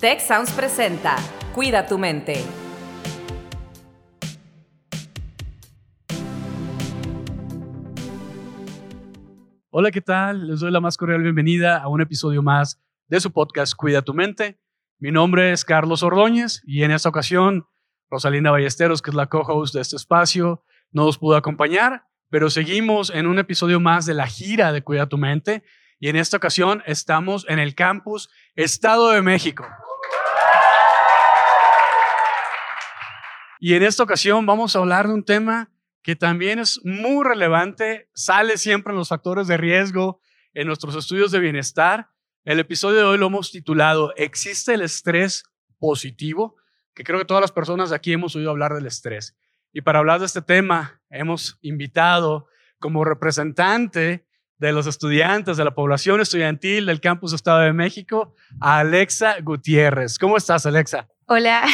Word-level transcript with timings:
Tech 0.00 0.20
Sounds 0.20 0.52
presenta 0.52 1.16
Cuida 1.56 1.84
tu 1.84 1.98
mente. 1.98 2.44
Hola, 9.70 9.90
¿qué 9.90 10.00
tal? 10.00 10.46
Les 10.46 10.60
doy 10.60 10.70
la 10.70 10.78
más 10.78 10.96
cordial 10.96 11.22
bienvenida 11.22 11.78
a 11.78 11.88
un 11.88 12.00
episodio 12.00 12.44
más 12.44 12.80
de 13.08 13.18
su 13.18 13.32
podcast 13.32 13.74
Cuida 13.74 14.02
tu 14.02 14.14
mente. 14.14 14.60
Mi 15.00 15.10
nombre 15.10 15.50
es 15.50 15.64
Carlos 15.64 16.04
Ordóñez 16.04 16.62
y 16.64 16.84
en 16.84 16.92
esta 16.92 17.08
ocasión 17.08 17.66
Rosalinda 18.08 18.52
Ballesteros, 18.52 19.02
que 19.02 19.10
es 19.10 19.16
la 19.16 19.26
co-host 19.26 19.74
de 19.74 19.80
este 19.80 19.96
espacio, 19.96 20.62
no 20.92 21.06
nos 21.06 21.18
pudo 21.18 21.34
acompañar, 21.34 22.04
pero 22.30 22.50
seguimos 22.50 23.10
en 23.10 23.26
un 23.26 23.40
episodio 23.40 23.80
más 23.80 24.06
de 24.06 24.14
la 24.14 24.28
gira 24.28 24.70
de 24.70 24.82
Cuida 24.82 25.08
tu 25.08 25.18
mente 25.18 25.64
y 26.00 26.08
en 26.08 26.16
esta 26.16 26.36
ocasión 26.36 26.82
estamos 26.86 27.44
en 27.48 27.58
el 27.58 27.74
campus 27.74 28.30
Estado 28.54 29.10
de 29.10 29.22
México. 29.22 29.66
Y 33.60 33.74
en 33.74 33.82
esta 33.82 34.04
ocasión 34.04 34.46
vamos 34.46 34.76
a 34.76 34.78
hablar 34.78 35.08
de 35.08 35.14
un 35.14 35.24
tema 35.24 35.72
que 36.02 36.14
también 36.14 36.60
es 36.60 36.80
muy 36.84 37.24
relevante, 37.24 38.08
sale 38.14 38.56
siempre 38.56 38.92
en 38.92 38.98
los 38.98 39.08
factores 39.08 39.48
de 39.48 39.56
riesgo 39.56 40.20
en 40.54 40.68
nuestros 40.68 40.94
estudios 40.94 41.32
de 41.32 41.40
bienestar. 41.40 42.10
El 42.44 42.60
episodio 42.60 42.98
de 42.98 43.04
hoy 43.04 43.18
lo 43.18 43.26
hemos 43.26 43.50
titulado 43.50 44.14
¿Existe 44.16 44.74
el 44.74 44.82
estrés 44.82 45.42
positivo? 45.78 46.56
Que 46.94 47.02
creo 47.02 47.18
que 47.18 47.24
todas 47.24 47.40
las 47.40 47.52
personas 47.52 47.90
de 47.90 47.96
aquí 47.96 48.12
hemos 48.12 48.36
oído 48.36 48.50
hablar 48.50 48.74
del 48.74 48.86
estrés. 48.86 49.36
Y 49.72 49.80
para 49.80 49.98
hablar 49.98 50.20
de 50.20 50.26
este 50.26 50.40
tema, 50.40 51.02
hemos 51.10 51.58
invitado 51.60 52.46
como 52.78 53.04
representante 53.04 54.27
de 54.58 54.72
los 54.72 54.86
estudiantes, 54.86 55.56
de 55.56 55.64
la 55.64 55.74
población 55.74 56.20
estudiantil 56.20 56.86
del 56.86 57.00
Campus 57.00 57.32
Estado 57.32 57.60
de 57.60 57.72
México, 57.72 58.34
a 58.60 58.80
Alexa 58.80 59.36
Gutiérrez. 59.40 60.18
¿Cómo 60.18 60.36
estás, 60.36 60.66
Alexa? 60.66 61.08
Hola. 61.26 61.64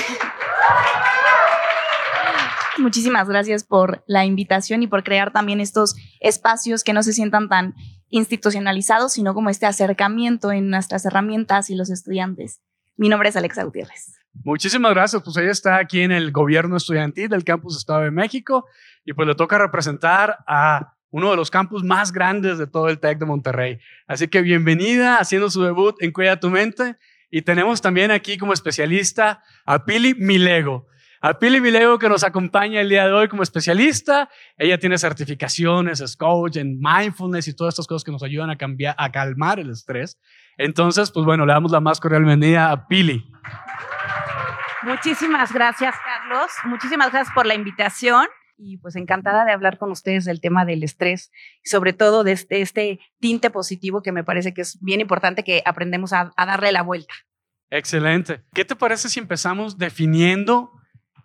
Muchísimas 2.78 3.28
gracias 3.28 3.64
por 3.64 4.04
la 4.06 4.24
invitación 4.24 4.82
y 4.82 4.86
por 4.86 5.04
crear 5.04 5.32
también 5.32 5.60
estos 5.60 5.94
espacios 6.20 6.82
que 6.84 6.92
no 6.92 7.02
se 7.02 7.12
sientan 7.12 7.48
tan 7.48 7.74
institucionalizados, 8.10 9.12
sino 9.12 9.32
como 9.32 9.48
este 9.48 9.66
acercamiento 9.66 10.52
en 10.52 10.70
nuestras 10.70 11.04
herramientas 11.06 11.70
y 11.70 11.76
los 11.76 11.90
estudiantes. 11.90 12.60
Mi 12.96 13.08
nombre 13.08 13.28
es 13.28 13.36
Alexa 13.36 13.62
Gutiérrez. 13.64 14.16
Muchísimas 14.42 14.92
gracias. 14.92 15.22
Pues 15.22 15.36
ella 15.36 15.52
está 15.52 15.76
aquí 15.76 16.00
en 16.00 16.12
el 16.12 16.32
gobierno 16.32 16.76
estudiantil 16.76 17.28
del 17.28 17.44
Campus 17.44 17.76
Estado 17.76 18.00
de 18.00 18.10
México 18.10 18.66
y 19.04 19.12
pues 19.12 19.28
le 19.28 19.34
toca 19.34 19.58
representar 19.58 20.38
a 20.46 20.93
uno 21.14 21.30
de 21.30 21.36
los 21.36 21.48
campus 21.48 21.84
más 21.84 22.10
grandes 22.10 22.58
de 22.58 22.66
todo 22.66 22.88
el 22.88 22.98
TEC 22.98 23.20
de 23.20 23.24
Monterrey. 23.24 23.78
Así 24.08 24.26
que 24.26 24.42
bienvenida 24.42 25.18
haciendo 25.18 25.48
su 25.48 25.62
debut 25.62 25.94
en 26.00 26.10
Cuida 26.10 26.40
tu 26.40 26.50
Mente. 26.50 26.96
Y 27.30 27.42
tenemos 27.42 27.80
también 27.80 28.10
aquí 28.10 28.36
como 28.36 28.52
especialista 28.52 29.40
a 29.64 29.84
Pili 29.84 30.14
Milego. 30.14 30.88
A 31.20 31.38
Pili 31.38 31.60
Milego 31.60 32.00
que 32.00 32.08
nos 32.08 32.24
acompaña 32.24 32.80
el 32.80 32.88
día 32.88 33.06
de 33.06 33.12
hoy 33.12 33.28
como 33.28 33.44
especialista. 33.44 34.28
Ella 34.58 34.76
tiene 34.76 34.98
certificaciones, 34.98 36.00
es 36.00 36.16
coach 36.16 36.56
en 36.56 36.80
mindfulness 36.80 37.46
y 37.46 37.54
todas 37.54 37.74
estas 37.74 37.86
cosas 37.86 38.02
que 38.02 38.10
nos 38.10 38.24
ayudan 38.24 38.50
a, 38.50 38.56
cambiar, 38.56 38.96
a 38.98 39.12
calmar 39.12 39.60
el 39.60 39.70
estrés. 39.70 40.18
Entonces, 40.58 41.12
pues 41.12 41.24
bueno, 41.24 41.46
le 41.46 41.52
damos 41.52 41.70
la 41.70 41.78
más 41.78 42.00
cordial 42.00 42.24
bienvenida 42.24 42.72
a 42.72 42.88
Pili. 42.88 43.24
Muchísimas 44.82 45.52
gracias, 45.52 45.94
Carlos. 46.04 46.50
Muchísimas 46.64 47.12
gracias 47.12 47.32
por 47.32 47.46
la 47.46 47.54
invitación 47.54 48.26
y 48.56 48.78
pues 48.78 48.96
encantada 48.96 49.44
de 49.44 49.52
hablar 49.52 49.78
con 49.78 49.90
ustedes 49.90 50.24
del 50.24 50.40
tema 50.40 50.64
del 50.64 50.82
estrés 50.82 51.30
sobre 51.64 51.92
todo 51.92 52.24
de 52.24 52.32
este, 52.32 52.60
este 52.60 53.00
tinte 53.20 53.50
positivo 53.50 54.02
que 54.02 54.12
me 54.12 54.24
parece 54.24 54.54
que 54.54 54.62
es 54.62 54.78
bien 54.80 55.00
importante 55.00 55.44
que 55.44 55.62
aprendemos 55.64 56.12
a 56.12 56.32
darle 56.36 56.72
la 56.72 56.82
vuelta. 56.82 57.14
Excelente. 57.70 58.42
¿Qué 58.52 58.64
te 58.64 58.76
parece 58.76 59.08
si 59.08 59.18
empezamos 59.18 59.78
definiendo 59.78 60.70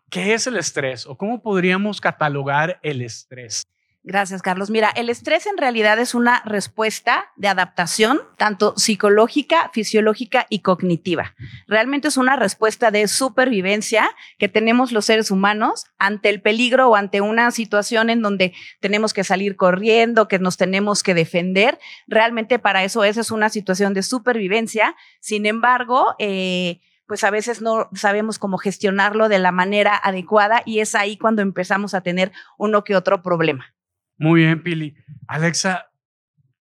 qué 0.09 0.33
es 0.33 0.47
el 0.47 0.57
estrés 0.57 1.05
o 1.05 1.15
cómo 1.15 1.41
podríamos 1.41 2.01
catalogar 2.01 2.79
el 2.81 3.01
estrés? 3.01 3.67
Gracias, 4.01 4.41
Carlos. 4.41 4.69
Mira, 4.69 4.89
el 4.95 5.09
estrés 5.09 5.45
en 5.45 5.57
realidad 5.57 5.99
es 5.99 6.15
una 6.15 6.41
respuesta 6.45 7.31
de 7.35 7.49
adaptación, 7.49 8.21
tanto 8.37 8.73
psicológica, 8.77 9.69
fisiológica 9.73 10.47
y 10.49 10.59
cognitiva. 10.59 11.35
Realmente 11.67 12.07
es 12.07 12.15
una 12.15 12.37
respuesta 12.37 12.91
de 12.91 13.09
supervivencia 13.09 14.09
que 14.37 14.47
tenemos 14.47 14.93
los 14.93 15.03
seres 15.03 15.31
humanos 15.31 15.83
ante 15.97 16.29
el 16.29 16.41
peligro 16.41 16.89
o 16.89 16.95
ante 16.95 17.19
una 17.19 17.51
situación 17.51 18.09
en 18.09 18.21
donde 18.21 18.53
tenemos 18.79 19.13
que 19.13 19.25
salir 19.25 19.57
corriendo, 19.57 20.29
que 20.29 20.39
nos 20.39 20.55
tenemos 20.55 21.03
que 21.03 21.13
defender. 21.13 21.77
Realmente 22.07 22.57
para 22.57 22.85
eso 22.85 23.03
esa 23.03 23.19
es 23.19 23.31
una 23.31 23.49
situación 23.49 23.93
de 23.93 24.03
supervivencia. 24.03 24.95
Sin 25.19 25.45
embargo, 25.45 26.15
eh, 26.19 26.79
pues 27.05 27.25
a 27.25 27.31
veces 27.31 27.61
no 27.61 27.89
sabemos 27.93 28.39
cómo 28.39 28.57
gestionarlo 28.57 29.27
de 29.27 29.39
la 29.39 29.51
manera 29.51 29.99
adecuada 30.01 30.61
y 30.65 30.79
es 30.79 30.95
ahí 30.95 31.17
cuando 31.17 31.41
empezamos 31.41 31.93
a 31.93 32.01
tener 32.01 32.31
uno 32.57 32.85
que 32.85 32.95
otro 32.95 33.21
problema. 33.21 33.73
Muy 34.19 34.41
bien, 34.41 34.61
Pili. 34.61 34.97
Alexa, 35.29 35.91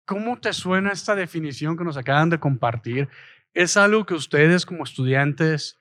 ¿cómo 0.04 0.38
te 0.38 0.52
suena 0.52 0.92
esta 0.92 1.16
definición 1.16 1.76
que 1.76 1.82
nos 1.82 1.96
acaban 1.96 2.30
de 2.30 2.38
compartir? 2.38 3.08
¿Es 3.52 3.76
algo 3.76 4.06
que 4.06 4.14
ustedes 4.14 4.64
como 4.64 4.84
estudiantes 4.84 5.76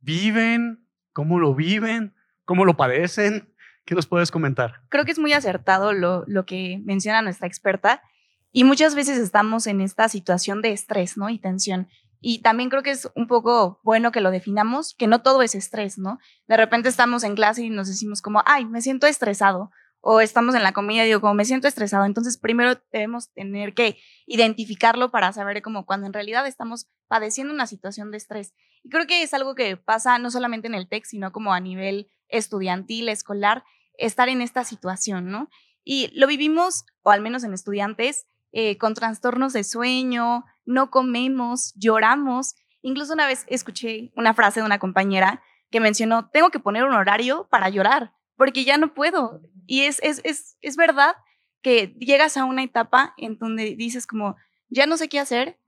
viven? 0.00 0.84
¿Cómo 1.12 1.38
lo 1.38 1.54
viven? 1.54 2.12
¿Cómo 2.44 2.64
lo 2.64 2.76
padecen? 2.76 3.54
¿Qué 3.84 3.94
nos 3.94 4.08
puedes 4.08 4.32
comentar? 4.32 4.80
Creo 4.88 5.04
que 5.04 5.12
es 5.12 5.20
muy 5.20 5.32
acertado 5.32 5.92
lo, 5.92 6.24
lo 6.26 6.44
que 6.44 6.80
menciona 6.84 7.22
nuestra 7.22 7.46
experta 7.46 8.02
y 8.50 8.64
muchas 8.64 8.96
veces 8.96 9.16
estamos 9.18 9.68
en 9.68 9.80
esta 9.80 10.08
situación 10.08 10.60
de 10.60 10.72
estrés, 10.72 11.16
¿no? 11.16 11.30
Y 11.30 11.38
tensión. 11.38 11.86
Y 12.20 12.42
también 12.42 12.68
creo 12.68 12.82
que 12.82 12.90
es 12.90 13.08
un 13.14 13.28
poco 13.28 13.80
bueno 13.84 14.10
que 14.10 14.20
lo 14.20 14.32
definamos, 14.32 14.96
que 14.98 15.06
no 15.06 15.22
todo 15.22 15.42
es 15.42 15.54
estrés, 15.54 15.98
¿no? 15.98 16.18
De 16.48 16.56
repente 16.56 16.88
estamos 16.88 17.22
en 17.22 17.36
clase 17.36 17.62
y 17.62 17.70
nos 17.70 17.86
decimos 17.86 18.22
como, 18.22 18.42
ay, 18.44 18.64
me 18.64 18.82
siento 18.82 19.06
estresado 19.06 19.70
o 20.04 20.20
estamos 20.20 20.56
en 20.56 20.64
la 20.64 20.72
comida 20.72 21.04
y 21.04 21.06
digo, 21.06 21.20
como 21.20 21.34
me 21.34 21.44
siento 21.44 21.68
estresado, 21.68 22.04
entonces 22.04 22.36
primero 22.36 22.74
debemos 22.92 23.32
tener 23.32 23.72
que 23.72 23.98
identificarlo 24.26 25.12
para 25.12 25.32
saber 25.32 25.62
como 25.62 25.86
cuando 25.86 26.08
en 26.08 26.12
realidad 26.12 26.44
estamos 26.48 26.88
padeciendo 27.06 27.54
una 27.54 27.68
situación 27.68 28.10
de 28.10 28.16
estrés. 28.16 28.52
Y 28.82 28.90
creo 28.90 29.06
que 29.06 29.22
es 29.22 29.32
algo 29.32 29.54
que 29.54 29.76
pasa 29.76 30.18
no 30.18 30.32
solamente 30.32 30.66
en 30.66 30.74
el 30.74 30.88
TEC, 30.88 31.04
sino 31.04 31.30
como 31.30 31.54
a 31.54 31.60
nivel 31.60 32.10
estudiantil, 32.28 33.08
escolar, 33.08 33.62
estar 33.96 34.28
en 34.28 34.42
esta 34.42 34.64
situación, 34.64 35.30
¿no? 35.30 35.48
Y 35.84 36.10
lo 36.18 36.26
vivimos, 36.26 36.84
o 37.02 37.10
al 37.10 37.20
menos 37.20 37.44
en 37.44 37.54
estudiantes, 37.54 38.26
eh, 38.50 38.78
con 38.78 38.94
trastornos 38.94 39.52
de 39.52 39.62
sueño, 39.62 40.44
no 40.64 40.90
comemos, 40.90 41.74
lloramos. 41.76 42.56
Incluso 42.80 43.12
una 43.12 43.28
vez 43.28 43.44
escuché 43.46 44.10
una 44.16 44.34
frase 44.34 44.60
de 44.60 44.66
una 44.66 44.80
compañera 44.80 45.42
que 45.70 45.78
mencionó, 45.78 46.28
tengo 46.30 46.50
que 46.50 46.58
poner 46.58 46.82
un 46.82 46.94
horario 46.94 47.46
para 47.50 47.68
llorar 47.68 48.14
porque 48.36 48.64
ya 48.64 48.78
no 48.78 48.92
puedo. 48.94 49.40
Y 49.66 49.82
es, 49.82 50.00
es, 50.02 50.20
es, 50.24 50.56
es 50.60 50.76
verdad 50.76 51.14
que 51.62 51.94
llegas 51.98 52.36
a 52.36 52.44
una 52.44 52.62
etapa 52.62 53.14
en 53.16 53.38
donde 53.38 53.76
dices 53.76 54.06
como, 54.06 54.36
ya 54.68 54.86
no 54.86 54.96
sé 54.96 55.08
qué 55.08 55.20
hacer. 55.20 55.58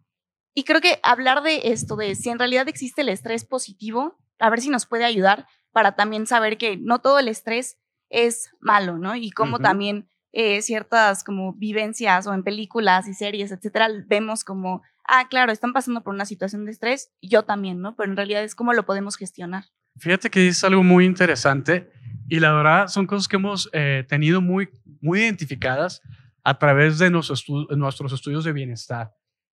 Y 0.54 0.64
creo 0.64 0.80
que 0.80 1.00
hablar 1.02 1.42
de 1.42 1.72
esto, 1.72 1.96
de 1.96 2.14
si 2.14 2.30
en 2.30 2.38
realidad 2.38 2.68
existe 2.68 3.02
el 3.02 3.08
estrés 3.08 3.44
positivo, 3.44 4.18
a 4.38 4.50
ver 4.50 4.60
si 4.60 4.70
nos 4.70 4.86
puede 4.86 5.04
ayudar 5.04 5.46
para 5.72 5.96
también 5.96 6.26
saber 6.26 6.58
que 6.58 6.76
no 6.76 7.00
todo 7.00 7.18
el 7.18 7.28
estrés 7.28 7.78
es 8.08 8.50
malo, 8.60 8.98
¿no? 8.98 9.16
Y 9.16 9.30
cómo 9.30 9.58
también 9.58 10.08
eh, 10.32 10.62
ciertas 10.62 11.24
como 11.24 11.52
vivencias 11.54 12.26
o 12.26 12.34
en 12.34 12.44
películas 12.44 13.08
y 13.08 13.14
series, 13.14 13.50
etcétera, 13.50 13.88
vemos 14.06 14.44
como, 14.44 14.82
ah, 15.06 15.28
claro, 15.28 15.52
están 15.52 15.72
pasando 15.72 16.02
por 16.02 16.14
una 16.14 16.24
situación 16.24 16.64
de 16.64 16.72
estrés, 16.72 17.12
yo 17.20 17.44
también, 17.44 17.80
¿no? 17.80 17.96
Pero 17.96 18.10
en 18.10 18.16
realidad 18.16 18.44
es 18.44 18.54
cómo 18.54 18.72
lo 18.72 18.86
podemos 18.86 19.16
gestionar. 19.16 19.64
Fíjate 19.96 20.30
que 20.30 20.48
es 20.48 20.62
algo 20.64 20.82
muy 20.82 21.04
interesante 21.04 21.90
y 22.28 22.40
la 22.40 22.52
verdad 22.52 22.88
son 22.88 23.06
cosas 23.06 23.28
que 23.28 23.36
hemos 23.36 23.68
eh, 23.72 24.04
tenido 24.08 24.40
muy, 24.40 24.68
muy 25.00 25.20
identificadas 25.20 26.00
a 26.42 26.58
través 26.58 26.98
de 26.98 27.10
nuestros, 27.10 28.12
estudios 28.12 28.44
de 28.44 28.52
bienestar. 28.52 29.12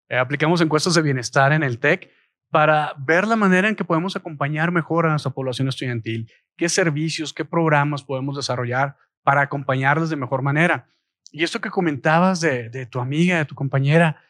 Eh, 0.10 0.18
aplicamos 0.18 0.62
encuestas 0.62 0.94
de 0.94 1.02
bienestar 1.02 1.54
en 1.54 1.64
el 1.64 1.80
TEC 1.80 2.12
para 2.50 2.94
ver 2.98 3.28
la 3.28 3.38
manera 3.38 3.70
en 3.70 3.76
que 3.76 3.86
podemos 3.86 4.16
acompañar 4.16 4.72
mejor 4.72 5.06
a 5.06 5.10
nuestra 5.10 5.32
población 5.32 5.70
estudiantil, 5.70 6.30
qué 6.58 6.68
servicios, 6.68 7.34
qué 7.34 7.46
programas 7.46 8.04
podemos 8.04 8.36
desarrollar 8.36 8.98
para 9.24 9.42
acompañarles 9.42 10.10
de 10.10 10.18
mejor 10.18 10.42
manera. 10.42 10.88
Y 11.32 11.44
esto 11.44 11.62
que 11.62 11.70
comentabas 11.70 12.42
de, 12.42 12.70
de 12.70 12.86
tu 12.86 13.00
amiga, 13.00 13.38
de 13.38 13.46
tu 13.46 13.56
compañera, 13.56 14.22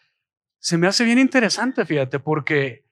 se 0.60 0.78
me 0.78 0.86
hace 0.86 1.04
bien 1.04 1.18
interesante, 1.18 1.84
fíjate, 1.86 2.20
porque 2.20 2.86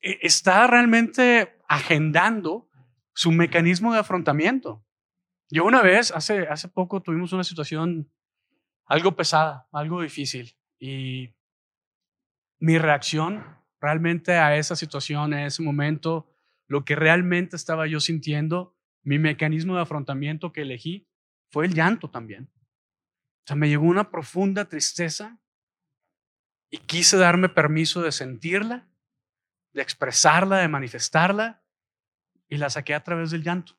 eh, 0.00 0.18
está 0.22 0.66
realmente 0.66 1.60
agendando 1.68 2.65
su 3.16 3.32
mecanismo 3.32 3.92
de 3.92 4.00
afrontamiento. 4.00 4.84
Yo 5.50 5.64
una 5.64 5.80
vez, 5.80 6.12
hace, 6.12 6.46
hace 6.48 6.68
poco, 6.68 7.02
tuvimos 7.02 7.32
una 7.32 7.44
situación 7.44 8.12
algo 8.84 9.16
pesada, 9.16 9.66
algo 9.72 10.02
difícil, 10.02 10.56
y 10.78 11.34
mi 12.60 12.78
reacción 12.78 13.44
realmente 13.80 14.34
a 14.34 14.56
esa 14.56 14.76
situación, 14.76 15.32
a 15.32 15.46
ese 15.46 15.62
momento, 15.62 16.28
lo 16.68 16.84
que 16.84 16.94
realmente 16.94 17.56
estaba 17.56 17.86
yo 17.86 18.00
sintiendo, 18.00 18.76
mi 19.02 19.18
mecanismo 19.18 19.74
de 19.74 19.82
afrontamiento 19.82 20.52
que 20.52 20.62
elegí 20.62 21.08
fue 21.50 21.66
el 21.66 21.74
llanto 21.74 22.10
también. 22.10 22.50
O 22.52 23.46
sea, 23.46 23.56
me 23.56 23.68
llegó 23.68 23.86
una 23.86 24.10
profunda 24.10 24.68
tristeza 24.68 25.40
y 26.70 26.78
quise 26.78 27.16
darme 27.16 27.48
permiso 27.48 28.02
de 28.02 28.12
sentirla 28.12 28.88
de 29.76 29.82
expresarla, 29.82 30.56
de 30.56 30.68
manifestarla, 30.68 31.62
y 32.48 32.56
la 32.56 32.70
saqué 32.70 32.94
a 32.94 33.02
través 33.02 33.30
del 33.30 33.42
llanto. 33.42 33.74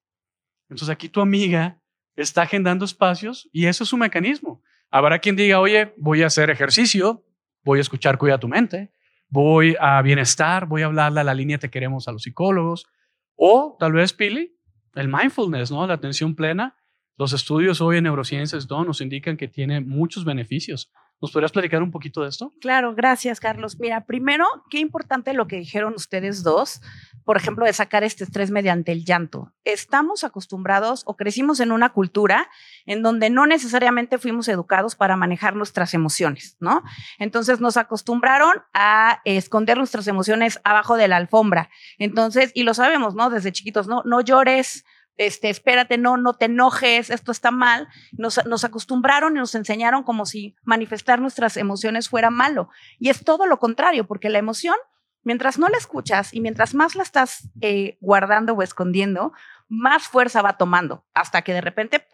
Entonces 0.70 0.90
aquí 0.90 1.10
tu 1.10 1.22
amiga 1.22 1.82
está 2.16 2.44
agendando 2.44 2.86
espacios 2.86 3.50
y 3.52 3.68
eso 3.68 3.84
es 3.84 3.90
su 3.90 3.98
mecanismo. 3.98 4.62
Habrá 4.90 5.20
quien 5.20 5.36
diga, 5.36 5.60
oye, 5.60 5.94
voy 5.98 6.24
a 6.24 6.28
hacer 6.28 6.50
ejercicio, 6.50 7.26
voy 7.64 7.80
a 7.80 7.82
escuchar 7.82 8.18
Cuida 8.18 8.40
tu 8.40 8.48
mente, 8.48 8.92
voy 9.30 9.76
a 9.80 10.02
bienestar, 10.02 10.66
voy 10.66 10.82
a 10.82 10.86
hablarle 10.86 11.20
a 11.20 11.24
la 11.24 11.34
línea 11.34 11.58
Te 11.58 11.70
queremos 11.70 12.08
a 12.08 12.12
los 12.12 12.24
psicólogos, 12.24 12.88
o 13.36 13.78
tal 13.80 13.94
vez, 13.94 14.14
Pili, 14.14 14.58
el 14.96 15.08
mindfulness, 15.08 15.72
¿no? 15.72 15.86
La 15.86 15.94
atención 15.94 16.36
plena. 16.36 16.76
Los 17.18 17.34
estudios 17.34 17.82
hoy 17.82 17.98
en 17.98 18.04
neurociencias 18.04 18.70
¿no? 18.70 18.84
nos 18.84 19.02
indican 19.02 19.38
que 19.38 19.48
tiene 19.48 19.82
muchos 19.82 20.26
beneficios. 20.26 20.92
¿Nos 21.20 21.32
podrías 21.32 21.52
platicar 21.52 21.82
un 21.82 21.90
poquito 21.90 22.22
de 22.22 22.30
esto? 22.30 22.54
Claro, 22.62 22.94
gracias, 22.94 23.40
Carlos. 23.40 23.80
Mira, 23.80 24.06
primero, 24.06 24.46
qué 24.70 24.78
importante 24.80 25.34
lo 25.34 25.48
que 25.48 25.58
dijeron 25.58 25.96
ustedes 25.96 26.44
dos, 26.44 26.80
por 27.24 27.38
ejemplo, 27.38 27.66
de 27.66 27.74
sacar 27.74 28.04
este 28.04 28.24
estrés 28.24 28.52
mediante 28.52 28.92
el 28.92 29.04
llanto. 29.04 29.52
Estamos 29.64 30.24
acostumbrados 30.24 31.02
o 31.08 31.16
crecimos 31.16 31.60
en 31.60 31.72
una 31.72 31.90
cultura 31.90 32.50
en 32.86 33.02
donde 33.02 33.32
no 33.32 33.48
necesariamente 33.48 34.20
fuimos 34.20 34.48
educados 34.48 34.96
para 34.96 35.16
manejar 35.16 35.56
nuestras 35.56 35.96
emociones, 35.96 36.56
¿no? 36.60 36.84
Entonces 37.18 37.60
nos 37.60 37.78
acostumbraron 37.78 38.54
a 38.74 39.22
esconder 39.26 39.78
nuestras 39.78 40.08
emociones 40.08 40.60
abajo 40.64 40.98
de 40.98 41.08
la 41.08 41.18
alfombra. 41.18 41.72
Entonces, 41.98 42.52
y 42.54 42.62
lo 42.62 42.76
sabemos, 42.76 43.16
¿no? 43.16 43.32
Desde 43.32 43.52
chiquitos, 43.52 43.88
no, 43.88 44.04
no 44.06 44.22
llores, 44.22 44.86
este, 45.18 45.50
espérate, 45.50 45.98
no, 45.98 46.18
no 46.18 46.36
te 46.36 46.46
enojes, 46.46 47.10
esto 47.10 47.32
está 47.32 47.52
mal. 47.52 47.88
Nos, 48.12 48.38
acostumbraron 48.64 49.36
y 49.36 49.40
nos 49.40 49.56
enseñaron 49.56 50.04
como 50.04 50.26
si 50.26 50.56
manifestar 50.64 51.20
nuestras 51.20 51.58
emociones 51.58 52.10
fuera 52.10 52.30
malo. 52.30 52.70
Y 53.00 53.10
es 53.10 53.24
todo 53.24 53.48
lo 53.48 53.60
contrario, 53.60 54.06
porque 54.06 54.30
la 54.30 54.40
emoción, 54.40 54.76
mientras 55.24 55.58
no 55.58 55.70
la 55.70 55.78
escuchas 55.78 56.34
y 56.34 56.42
mientras 56.42 56.76
más 56.76 56.96
la 56.96 57.04
estás 57.04 57.50
eh, 57.62 57.98
guardando 58.00 58.54
o 58.54 58.62
escondiendo, 58.62 59.34
más 59.68 60.08
fuerza 60.08 60.42
va 60.42 60.58
tomando, 60.58 61.06
hasta 61.14 61.42
que 61.42 61.54
de 61.54 61.62
repente 61.62 62.08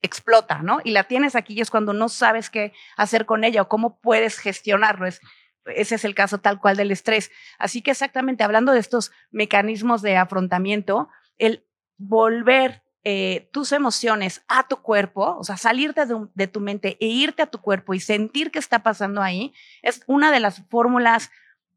explota, 0.00 0.62
¿no? 0.62 0.80
Y 0.84 0.92
la 0.92 1.04
tienes 1.04 1.34
aquí 1.34 1.54
y 1.54 1.60
es 1.60 1.70
cuando 1.70 1.92
no 1.92 2.08
sabes 2.08 2.50
qué 2.50 2.72
hacer 2.96 3.26
con 3.26 3.42
ella 3.42 3.62
o 3.62 3.68
cómo 3.68 3.98
puedes 4.00 4.38
gestionarlo. 4.38 5.06
Es, 5.06 5.20
ese 5.66 5.94
es 5.94 6.04
el 6.04 6.14
caso 6.14 6.38
tal 6.38 6.60
cual 6.60 6.76
del 6.76 6.92
estrés. 6.92 7.30
Así 7.58 7.82
que 7.82 7.90
exactamente 7.90 8.44
hablando 8.44 8.72
de 8.72 8.80
estos 8.80 9.12
mecanismos 9.30 10.02
de 10.02 10.16
afrontamiento, 10.16 11.08
el 11.38 11.64
volver 12.06 12.82
eh, 13.06 13.50
tus 13.52 13.72
emociones 13.72 14.42
a 14.48 14.66
tu 14.66 14.78
cuerpo, 14.78 15.36
o 15.38 15.44
sea, 15.44 15.58
salirte 15.58 16.06
de, 16.06 16.46
tu 16.46 16.60
mente 16.60 16.96
e 17.00 17.06
irte 17.06 17.42
a 17.42 17.46
tu 17.46 17.60
cuerpo 17.60 17.92
y 17.92 18.00
sentir 18.00 18.50
qué 18.50 18.58
está 18.58 18.82
pasando 18.82 19.20
ahí, 19.20 19.52
es 19.82 20.02
una 20.06 20.32
de 20.32 20.40
las 20.40 20.62
fórmulas 20.70 21.30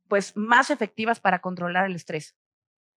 pues 0.07 0.37
más 0.37 0.69
efectivas 0.69 1.19
para 1.19 1.39
controlar 1.39 1.85
el 1.85 1.95
estrés. 1.95 2.37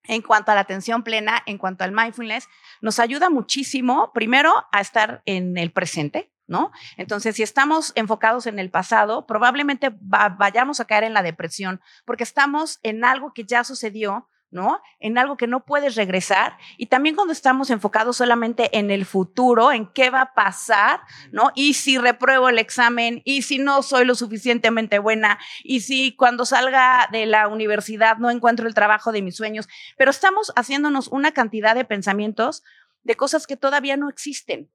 En 0.04 0.22
cuanto 0.22 0.52
a 0.52 0.54
la 0.54 0.60
atención 0.60 1.02
plena, 1.02 1.42
en 1.44 1.58
cuanto 1.58 1.82
al 1.82 1.92
mindfulness, 1.92 2.48
nos 2.80 3.00
ayuda 3.00 3.30
muchísimo, 3.30 4.12
primero, 4.14 4.64
a 4.70 4.80
estar 4.80 5.22
en 5.26 5.58
el 5.58 5.72
presente, 5.72 6.32
¿no? 6.46 6.70
Entonces, 6.96 7.34
si 7.34 7.42
estamos 7.42 7.92
enfocados 7.96 8.46
en 8.46 8.60
el 8.60 8.70
pasado, 8.70 9.26
probablemente 9.26 9.90
vayamos 10.00 10.78
a 10.78 10.84
caer 10.84 11.02
en 11.04 11.14
la 11.14 11.22
depresión 11.22 11.80
porque 12.04 12.22
estamos 12.22 12.78
en 12.84 13.04
algo 13.04 13.32
que 13.34 13.44
ya 13.44 13.64
sucedió, 13.64 14.28
¿no? 14.50 14.80
En 14.98 15.18
algo 15.18 15.36
que 15.36 15.46
no 15.46 15.64
puedes 15.64 15.94
regresar. 15.94 16.56
Y 16.76 16.86
también 16.86 17.14
cuando 17.14 17.32
estamos 17.32 17.70
enfocados 17.70 18.16
solamente 18.16 18.76
en 18.78 18.90
el 18.90 19.06
futuro, 19.06 19.72
en 19.72 19.86
qué 19.86 20.10
va 20.10 20.22
a 20.22 20.34
pasar, 20.34 21.00
¿no? 21.32 21.52
Y 21.54 21.74
si 21.74 21.98
repruebo 21.98 22.48
el 22.48 22.58
examen, 22.58 23.22
y 23.24 23.42
si 23.42 23.58
no 23.58 23.82
soy 23.82 24.04
lo 24.04 24.14
suficientemente 24.14 24.98
buena, 24.98 25.38
y 25.62 25.80
si 25.80 26.16
cuando 26.16 26.44
salga 26.44 27.08
de 27.12 27.26
la 27.26 27.48
universidad 27.48 28.18
no 28.18 28.30
encuentro 28.30 28.66
el 28.66 28.74
trabajo 28.74 29.12
de 29.12 29.22
mis 29.22 29.36
sueños. 29.36 29.68
Pero 29.96 30.10
estamos 30.10 30.52
haciéndonos 30.56 31.08
una 31.08 31.32
cantidad 31.32 31.74
de 31.74 31.84
pensamientos 31.84 32.62
de 33.02 33.16
cosas 33.16 33.46
que 33.46 33.56
todavía 33.56 33.96
no 33.96 34.08
existen. 34.08 34.68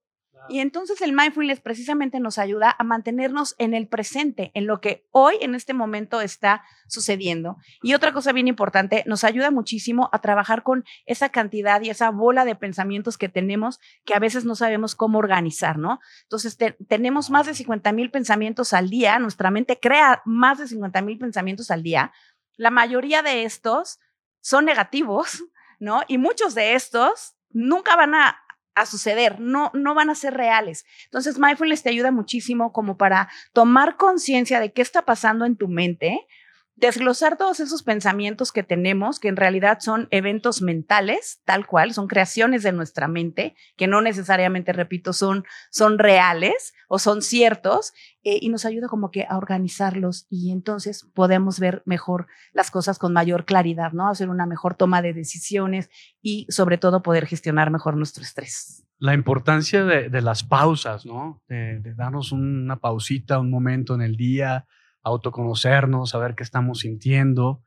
Y 0.49 0.59
entonces 0.59 1.01
el 1.01 1.13
mindfulness 1.13 1.59
precisamente 1.59 2.19
nos 2.19 2.37
ayuda 2.37 2.75
a 2.77 2.83
mantenernos 2.83 3.55
en 3.57 3.73
el 3.73 3.87
presente, 3.87 4.51
en 4.53 4.67
lo 4.67 4.81
que 4.81 5.07
hoy, 5.11 5.35
en 5.41 5.55
este 5.55 5.73
momento, 5.73 6.21
está 6.21 6.63
sucediendo. 6.87 7.57
Y 7.81 7.93
otra 7.93 8.13
cosa 8.13 8.31
bien 8.31 8.47
importante, 8.47 9.03
nos 9.07 9.23
ayuda 9.23 9.51
muchísimo 9.51 10.09
a 10.11 10.19
trabajar 10.19 10.63
con 10.63 10.85
esa 11.05 11.29
cantidad 11.29 11.81
y 11.81 11.89
esa 11.89 12.09
bola 12.11 12.45
de 12.45 12.55
pensamientos 12.55 13.17
que 13.17 13.29
tenemos 13.29 13.79
que 14.05 14.13
a 14.13 14.19
veces 14.19 14.45
no 14.45 14.55
sabemos 14.55 14.95
cómo 14.95 15.17
organizar, 15.19 15.77
¿no? 15.77 15.99
Entonces 16.23 16.57
tenemos 16.87 17.29
más 17.29 17.45
de 17.45 17.53
50 17.53 17.91
mil 17.91 18.11
pensamientos 18.11 18.73
al 18.73 18.89
día, 18.89 19.19
nuestra 19.19 19.51
mente 19.51 19.79
crea 19.79 20.21
más 20.25 20.59
de 20.59 20.67
50 20.67 21.01
mil 21.01 21.17
pensamientos 21.17 21.71
al 21.71 21.83
día. 21.83 22.11
La 22.57 22.71
mayoría 22.71 23.21
de 23.21 23.43
estos 23.43 23.99
son 24.41 24.65
negativos, 24.65 25.43
¿no? 25.79 26.01
Y 26.07 26.17
muchos 26.17 26.55
de 26.55 26.75
estos 26.75 27.35
nunca 27.49 27.95
van 27.95 28.15
a 28.15 28.44
a 28.75 28.85
suceder, 28.85 29.39
no, 29.39 29.71
no 29.73 29.95
van 29.95 30.09
a 30.09 30.15
ser 30.15 30.33
reales. 30.33 30.85
Entonces, 31.05 31.39
mindfulness 31.39 31.83
te 31.83 31.89
ayuda 31.89 32.11
muchísimo 32.11 32.73
como 32.73 32.97
para 32.97 33.29
tomar 33.53 33.97
conciencia 33.97 34.59
de 34.59 34.73
qué 34.73 34.81
está 34.81 35.03
pasando 35.03 35.45
en 35.45 35.55
tu 35.55 35.67
mente, 35.67 36.27
desglosar 36.75 37.37
todos 37.37 37.59
esos 37.59 37.83
pensamientos 37.83 38.51
que 38.51 38.63
tenemos, 38.63 39.19
que 39.19 39.29
en 39.29 39.37
realidad 39.37 39.79
son 39.79 40.07
eventos 40.11 40.61
mentales, 40.61 41.41
tal 41.45 41.65
cual, 41.65 41.93
son 41.93 42.07
creaciones 42.07 42.63
de 42.63 42.73
nuestra 42.73 43.07
mente, 43.07 43.55
que 43.77 43.87
no 43.87 44.01
necesariamente, 44.01 44.73
repito, 44.73 45.13
son, 45.13 45.45
son 45.71 45.97
reales 45.97 46.73
o 46.89 46.99
son 46.99 47.21
ciertos, 47.21 47.93
eh, 48.23 48.39
y 48.41 48.49
nos 48.49 48.65
ayuda 48.65 48.87
como 48.87 49.09
que 49.09 49.25
a 49.29 49.37
organizarlos 49.37 50.27
y 50.29 50.51
entonces 50.51 51.07
podemos 51.13 51.59
ver 51.59 51.81
mejor 51.85 52.27
las 52.53 52.71
cosas 52.71 52.99
con 52.99 53.13
mayor 53.13 53.45
claridad, 53.45 53.93
¿no? 53.93 54.09
Hacer 54.09 54.29
una 54.29 54.45
mejor 54.45 54.75
toma 54.75 55.01
de 55.01 55.13
decisiones 55.13 55.89
y 56.21 56.45
sobre 56.49 56.77
todo 56.77 57.03
poder 57.03 57.25
gestionar 57.25 57.71
mejor 57.71 57.95
nuestro 57.95 58.23
estrés. 58.23 58.83
La 58.97 59.13
importancia 59.13 59.83
de, 59.83 60.21
las 60.21 60.43
pausas, 60.43 61.05
¿no? 61.05 61.41
De, 61.47 61.79
de 61.79 61.93
darnos 61.93 62.31
una 62.31 62.77
pausita, 62.77 63.39
un 63.39 63.51
momento 63.51 63.93
en 63.93 64.01
el 64.01 64.15
día, 64.15 64.65
autoconocernos, 65.05 66.09
saber 66.09 66.35
qué 66.35 66.43
estamos 66.43 66.79
sintiendo. 66.79 67.63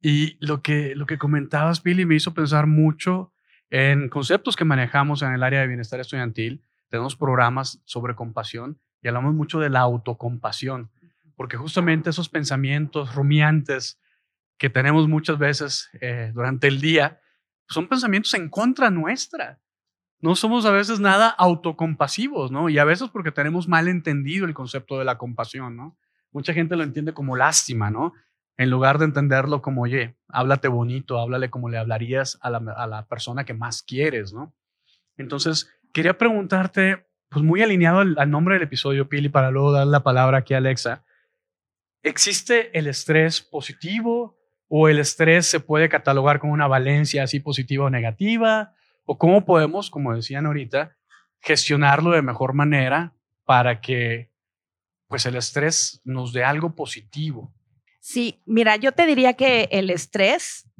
Y 0.00 0.36
lo 0.44 0.62
que, 0.62 0.94
lo 0.96 1.06
que 1.06 1.18
comentabas, 1.18 1.82
Billy, 1.82 2.06
me 2.06 2.16
hizo 2.16 2.34
pensar 2.34 2.66
mucho 2.66 3.32
en 3.70 4.08
conceptos 4.08 4.56
que 4.56 4.64
manejamos 4.64 5.22
en 5.22 5.32
el 5.32 5.42
área 5.42 5.60
de 5.60 5.68
bienestar 5.68 6.00
estudiantil. 6.00 6.64
Tenemos 6.88 7.14
programas 7.14 7.82
sobre 7.84 8.14
compasión 8.14 8.80
y 9.02 9.08
hablamos 9.08 9.34
mucho 9.34 9.60
de 9.60 9.70
la 9.70 9.80
autocompasión, 9.80 10.90
porque 11.36 11.56
justamente 11.56 12.10
esos 12.10 12.28
pensamientos 12.28 13.14
rumiantes 13.14 14.00
que 14.56 14.70
tenemos 14.70 15.06
muchas 15.06 15.38
veces 15.38 15.90
eh, 16.00 16.32
durante 16.34 16.66
el 16.66 16.80
día 16.80 17.20
son 17.68 17.86
pensamientos 17.86 18.32
en 18.34 18.48
contra 18.48 18.90
nuestra. 18.90 19.60
No 20.20 20.34
somos 20.34 20.64
a 20.64 20.72
veces 20.72 20.98
nada 20.98 21.28
autocompasivos, 21.28 22.50
¿no? 22.50 22.68
Y 22.68 22.78
a 22.78 22.84
veces 22.84 23.10
porque 23.10 23.30
tenemos 23.30 23.68
mal 23.68 23.86
entendido 23.86 24.46
el 24.46 24.54
concepto 24.54 24.98
de 24.98 25.04
la 25.04 25.18
compasión, 25.18 25.76
¿no? 25.76 25.96
Mucha 26.32 26.52
gente 26.52 26.76
lo 26.76 26.82
entiende 26.82 27.12
como 27.12 27.36
lástima, 27.36 27.90
¿no? 27.90 28.12
En 28.56 28.70
lugar 28.70 28.98
de 28.98 29.06
entenderlo 29.06 29.62
como, 29.62 29.82
oye, 29.82 30.16
háblate 30.28 30.68
bonito, 30.68 31.18
háblale 31.18 31.48
como 31.48 31.68
le 31.68 31.78
hablarías 31.78 32.38
a 32.42 32.50
la, 32.50 33.06
persona 33.08 33.44
que 33.44 33.54
más 33.54 33.82
quieres, 33.82 34.32
¿no? 34.32 34.54
Entonces, 35.16 35.70
quería 35.92 36.18
preguntarte, 36.18 37.06
pues 37.28 37.44
muy 37.44 37.62
alineado 37.62 38.00
al, 38.00 38.30
nombre 38.30 38.54
del 38.54 38.64
episodio, 38.64 39.08
Pili, 39.08 39.28
para 39.28 39.50
luego 39.50 39.72
dar 39.72 39.86
la 39.86 40.02
palabra 40.02 40.38
aquí 40.38 40.54
a 40.54 40.58
Alexa. 40.58 41.04
¿Existe 42.02 42.76
el 42.78 42.86
estrés 42.86 43.40
positivo 43.40 44.38
o 44.68 44.88
el 44.88 44.98
estrés 44.98 45.46
se 45.46 45.60
puede 45.60 45.88
catalogar 45.88 46.40
como 46.40 46.52
una 46.52 46.66
valencia 46.66 47.22
así 47.22 47.40
positiva 47.40 47.86
o 47.86 47.90
negativa? 47.90 48.74
¿O 49.04 49.18
cómo 49.18 49.44
podemos, 49.44 49.90
como 49.90 50.14
decían 50.14 50.46
ahorita, 50.46 50.96
gestionarlo 51.40 52.10
de 52.10 52.22
mejor 52.22 52.54
manera 52.54 53.14
para 53.44 53.80
que 53.80 54.30
pues 55.08 55.26
el 55.26 55.36
estrés 55.36 56.00
nos 56.04 56.32
dé 56.32 56.44
algo 56.44 56.74
positivo. 56.74 57.52
Sí, 58.00 58.42
mira, 58.46 58.76
yo 58.76 58.92
te 58.92 59.06
diría 59.06 59.34
que 59.34 59.68
el 59.72 59.90
estrés, 59.90 60.70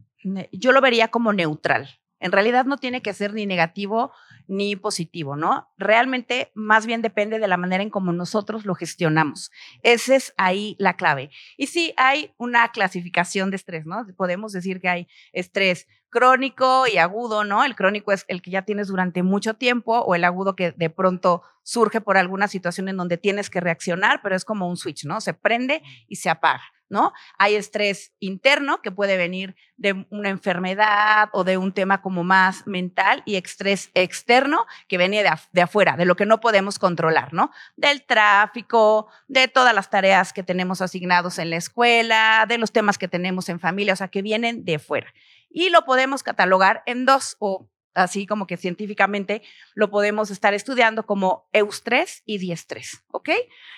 yo 0.52 0.72
lo 0.72 0.80
vería 0.80 1.08
como 1.08 1.32
neutral. 1.32 1.98
En 2.20 2.32
realidad 2.32 2.64
no 2.64 2.76
tiene 2.76 3.02
que 3.02 3.14
ser 3.14 3.32
ni 3.32 3.46
negativo 3.46 4.12
ni 4.48 4.74
positivo, 4.76 5.36
¿no? 5.36 5.68
Realmente 5.76 6.50
más 6.54 6.86
bien 6.86 7.02
depende 7.02 7.38
de 7.38 7.46
la 7.46 7.56
manera 7.56 7.82
en 7.82 7.90
cómo 7.90 8.12
nosotros 8.12 8.64
lo 8.64 8.74
gestionamos. 8.74 9.50
Esa 9.82 10.16
es 10.16 10.34
ahí 10.36 10.74
la 10.78 10.96
clave. 10.96 11.30
Y 11.56 11.68
sí, 11.68 11.94
hay 11.96 12.32
una 12.38 12.66
clasificación 12.72 13.50
de 13.50 13.56
estrés, 13.56 13.86
¿no? 13.86 14.06
Podemos 14.16 14.52
decir 14.52 14.80
que 14.80 14.88
hay 14.88 15.08
estrés 15.32 15.86
crónico 16.10 16.86
y 16.86 16.96
agudo, 16.96 17.44
¿no? 17.44 17.64
El 17.64 17.76
crónico 17.76 18.12
es 18.12 18.24
el 18.28 18.42
que 18.42 18.50
ya 18.50 18.62
tienes 18.62 18.88
durante 18.88 19.22
mucho 19.22 19.54
tiempo 19.54 19.98
o 20.00 20.14
el 20.14 20.24
agudo 20.24 20.56
que 20.56 20.72
de 20.72 20.90
pronto 20.90 21.42
surge 21.62 22.00
por 22.00 22.16
alguna 22.16 22.48
situación 22.48 22.88
en 22.88 22.96
donde 22.96 23.18
tienes 23.18 23.50
que 23.50 23.60
reaccionar, 23.60 24.20
pero 24.22 24.34
es 24.34 24.44
como 24.44 24.68
un 24.68 24.78
switch, 24.78 25.04
¿no? 25.04 25.20
Se 25.20 25.34
prende 25.34 25.82
y 26.08 26.16
se 26.16 26.30
apaga. 26.30 26.62
¿No? 26.90 27.12
Hay 27.38 27.54
estrés 27.54 28.12
interno 28.18 28.82
que 28.82 28.90
puede 28.90 29.16
venir 29.16 29.56
de 29.76 30.06
una 30.10 30.28
enfermedad 30.28 31.28
o 31.32 31.44
de 31.44 31.58
un 31.58 31.72
tema 31.72 32.02
como 32.02 32.24
más 32.24 32.66
mental 32.66 33.22
y 33.26 33.36
estrés 33.36 33.90
externo 33.94 34.66
que 34.88 34.98
viene 34.98 35.22
de, 35.22 35.30
de, 35.52 35.62
afuera, 35.62 35.96
de 35.96 36.04
lo 36.04 36.16
que 36.16 36.26
no 36.26 36.40
podemos 36.40 36.78
controlar, 36.78 37.32
¿no? 37.32 37.50
Del 37.76 38.04
tráfico, 38.04 39.08
de 39.28 39.48
todas 39.48 39.74
las 39.74 39.90
tareas 39.90 40.32
que 40.32 40.42
tenemos 40.42 40.80
asignados 40.80 41.38
en 41.38 41.50
la 41.50 41.56
escuela, 41.56 42.46
de 42.48 42.58
los 42.58 42.72
temas 42.72 42.98
que 42.98 43.08
tenemos 43.08 43.48
en 43.48 43.60
familia, 43.60 43.92
o 43.92 43.96
sea, 43.96 44.08
que 44.08 44.22
vienen 44.22 44.64
de 44.64 44.78
fuera. 44.78 45.12
Y 45.50 45.70
lo 45.70 45.84
podemos 45.84 46.22
catalogar 46.22 46.82
en 46.86 47.04
dos 47.04 47.36
o 47.38 47.68
así 47.94 48.26
como 48.26 48.46
que 48.46 48.56
científicamente 48.56 49.42
lo 49.74 49.90
podemos 49.90 50.30
estar 50.30 50.54
estudiando 50.54 51.04
como 51.04 51.48
eustrés 51.52 52.22
y 52.24 52.38
diestrés, 52.38 53.02
¿ok? 53.10 53.30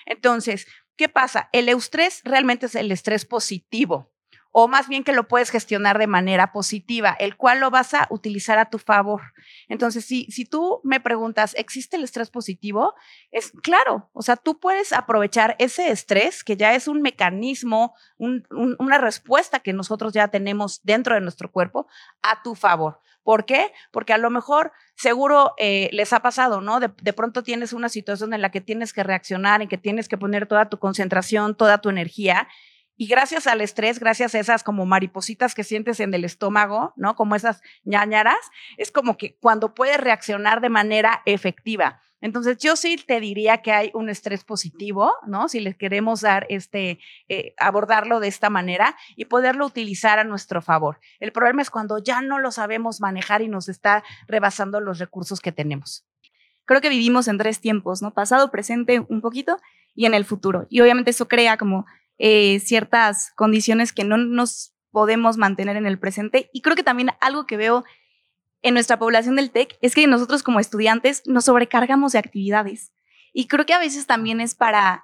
Entonces, 0.05 0.67
¿qué 0.95 1.09
pasa? 1.09 1.49
El 1.51 1.69
eustrés 1.69 2.21
realmente 2.23 2.65
es 2.67 2.75
el 2.75 2.91
estrés 2.91 3.25
positivo, 3.25 4.10
o 4.51 4.67
más 4.67 4.87
bien 4.87 5.03
que 5.03 5.13
lo 5.13 5.27
puedes 5.27 5.49
gestionar 5.49 5.97
de 5.97 6.07
manera 6.07 6.51
positiva, 6.51 7.15
el 7.19 7.37
cual 7.37 7.59
lo 7.59 7.69
vas 7.69 7.93
a 7.93 8.07
utilizar 8.09 8.57
a 8.57 8.69
tu 8.69 8.79
favor. 8.79 9.21
Entonces, 9.69 10.05
si, 10.05 10.25
si 10.25 10.45
tú 10.45 10.81
me 10.83 10.99
preguntas, 10.99 11.55
¿existe 11.57 11.95
el 11.95 12.03
estrés 12.03 12.29
positivo? 12.29 12.93
Es 13.31 13.51
claro, 13.63 14.09
o 14.13 14.21
sea, 14.21 14.35
tú 14.35 14.59
puedes 14.59 14.91
aprovechar 14.93 15.55
ese 15.59 15.89
estrés, 15.89 16.43
que 16.43 16.57
ya 16.57 16.75
es 16.75 16.87
un 16.87 17.01
mecanismo, 17.01 17.95
una 18.17 18.97
respuesta 18.97 19.59
que 19.59 19.73
nosotros 19.73 20.13
ya 20.13 20.27
tenemos 20.27 20.81
dentro 20.83 21.15
de 21.15 21.21
nuestro 21.21 21.51
cuerpo, 21.51 21.87
a 22.21 22.43
tu 22.43 22.55
favor. 22.55 22.99
¿Por 23.23 23.45
qué? 23.45 23.71
Porque 23.91 24.13
a 24.13 24.17
lo 24.17 24.31
mejor 24.31 24.71
seguro 24.95 25.53
eh, 25.57 25.89
les 25.93 26.11
ha 26.11 26.21
pasado, 26.21 26.59
¿no? 26.59 26.79
De, 26.79 26.91
de, 27.01 27.13
pronto 27.13 27.43
tienes 27.43 27.71
una 27.71 27.87
situación 27.87 28.33
en 28.33 28.41
la 28.41 28.49
que 28.49 28.61
tienes 28.61 28.93
que 28.93 29.03
reaccionar, 29.03 29.61
en 29.61 29.67
que 29.67 29.77
tienes 29.77 30.07
que 30.07 30.17
poner 30.17 30.47
toda 30.47 30.69
tu 30.69 30.79
concentración, 30.79 31.55
toda 31.55 31.79
tu 31.79 31.89
energía. 31.89 32.47
Y 32.97 33.07
gracias 33.07 33.47
al 33.47 33.61
estrés, 33.61 33.99
gracias 33.99 34.35
a 34.35 34.39
esas 34.39 34.63
como 34.63 34.85
maripositas 34.85 35.55
que 35.55 35.63
sientes 35.63 35.99
en 35.99 36.13
el 36.13 36.23
estómago, 36.23 36.93
¿no? 36.95 37.15
Como 37.15 37.35
esas 37.35 37.61
ñañaras, 37.83 38.39
es 38.77 38.91
como 38.91 39.17
que 39.17 39.37
cuando 39.39 39.73
puedes 39.73 39.99
reaccionar 39.99 40.61
de 40.61 40.69
manera 40.69 41.21
efectiva. 41.25 42.01
Entonces, 42.21 42.59
yo 42.59 42.75
sí 42.75 42.97
te 42.97 43.19
diría 43.19 43.63
que 43.63 43.71
hay 43.71 43.91
un 43.95 44.07
estrés 44.07 44.43
positivo, 44.43 45.13
¿no? 45.25 45.49
Si 45.49 45.59
les 45.59 45.75
queremos 45.75 46.21
dar 46.21 46.45
este, 46.49 46.99
eh, 47.27 47.55
abordarlo 47.57 48.19
de 48.19 48.27
esta 48.27 48.51
manera 48.51 48.95
y 49.15 49.25
poderlo 49.25 49.65
utilizar 49.65 50.19
a 50.19 50.23
nuestro 50.23 50.61
favor. 50.61 50.99
El 51.19 51.31
problema 51.31 51.63
es 51.63 51.71
cuando 51.71 51.97
ya 51.97 52.21
no 52.21 52.37
lo 52.37 52.51
sabemos 52.51 53.01
manejar 53.01 53.41
y 53.41 53.47
nos 53.47 53.67
está 53.69 54.03
rebasando 54.27 54.79
los 54.79 54.99
recursos 54.99 55.39
que 55.39 55.51
tenemos. 55.51 56.05
Creo 56.65 56.79
que 56.79 56.89
vivimos 56.89 57.27
en 57.27 57.39
tres 57.39 57.59
tiempos, 57.59 58.03
¿no? 58.03 58.13
Pasado, 58.13 58.51
presente 58.51 59.03
un 59.09 59.21
poquito 59.21 59.57
y 59.95 60.05
en 60.05 60.13
el 60.13 60.23
futuro. 60.23 60.67
Y 60.69 60.81
obviamente 60.81 61.09
eso 61.09 61.27
crea 61.27 61.57
como 61.57 61.87
eh, 62.23 62.59
ciertas 62.59 63.31
condiciones 63.35 63.93
que 63.93 64.03
no 64.03 64.15
nos 64.15 64.75
podemos 64.91 65.37
mantener 65.37 65.75
en 65.75 65.87
el 65.87 65.97
presente. 65.97 66.51
Y 66.53 66.61
creo 66.61 66.75
que 66.75 66.83
también 66.83 67.09
algo 67.19 67.47
que 67.47 67.57
veo 67.57 67.83
en 68.61 68.75
nuestra 68.75 68.99
población 68.99 69.37
del 69.37 69.49
TEC 69.49 69.75
es 69.81 69.95
que 69.95 70.05
nosotros 70.05 70.43
como 70.43 70.59
estudiantes 70.59 71.23
nos 71.25 71.45
sobrecargamos 71.45 72.11
de 72.11 72.19
actividades. 72.19 72.93
Y 73.33 73.47
creo 73.47 73.65
que 73.65 73.73
a 73.73 73.79
veces 73.79 74.05
también 74.05 74.39
es 74.39 74.53
para 74.53 75.03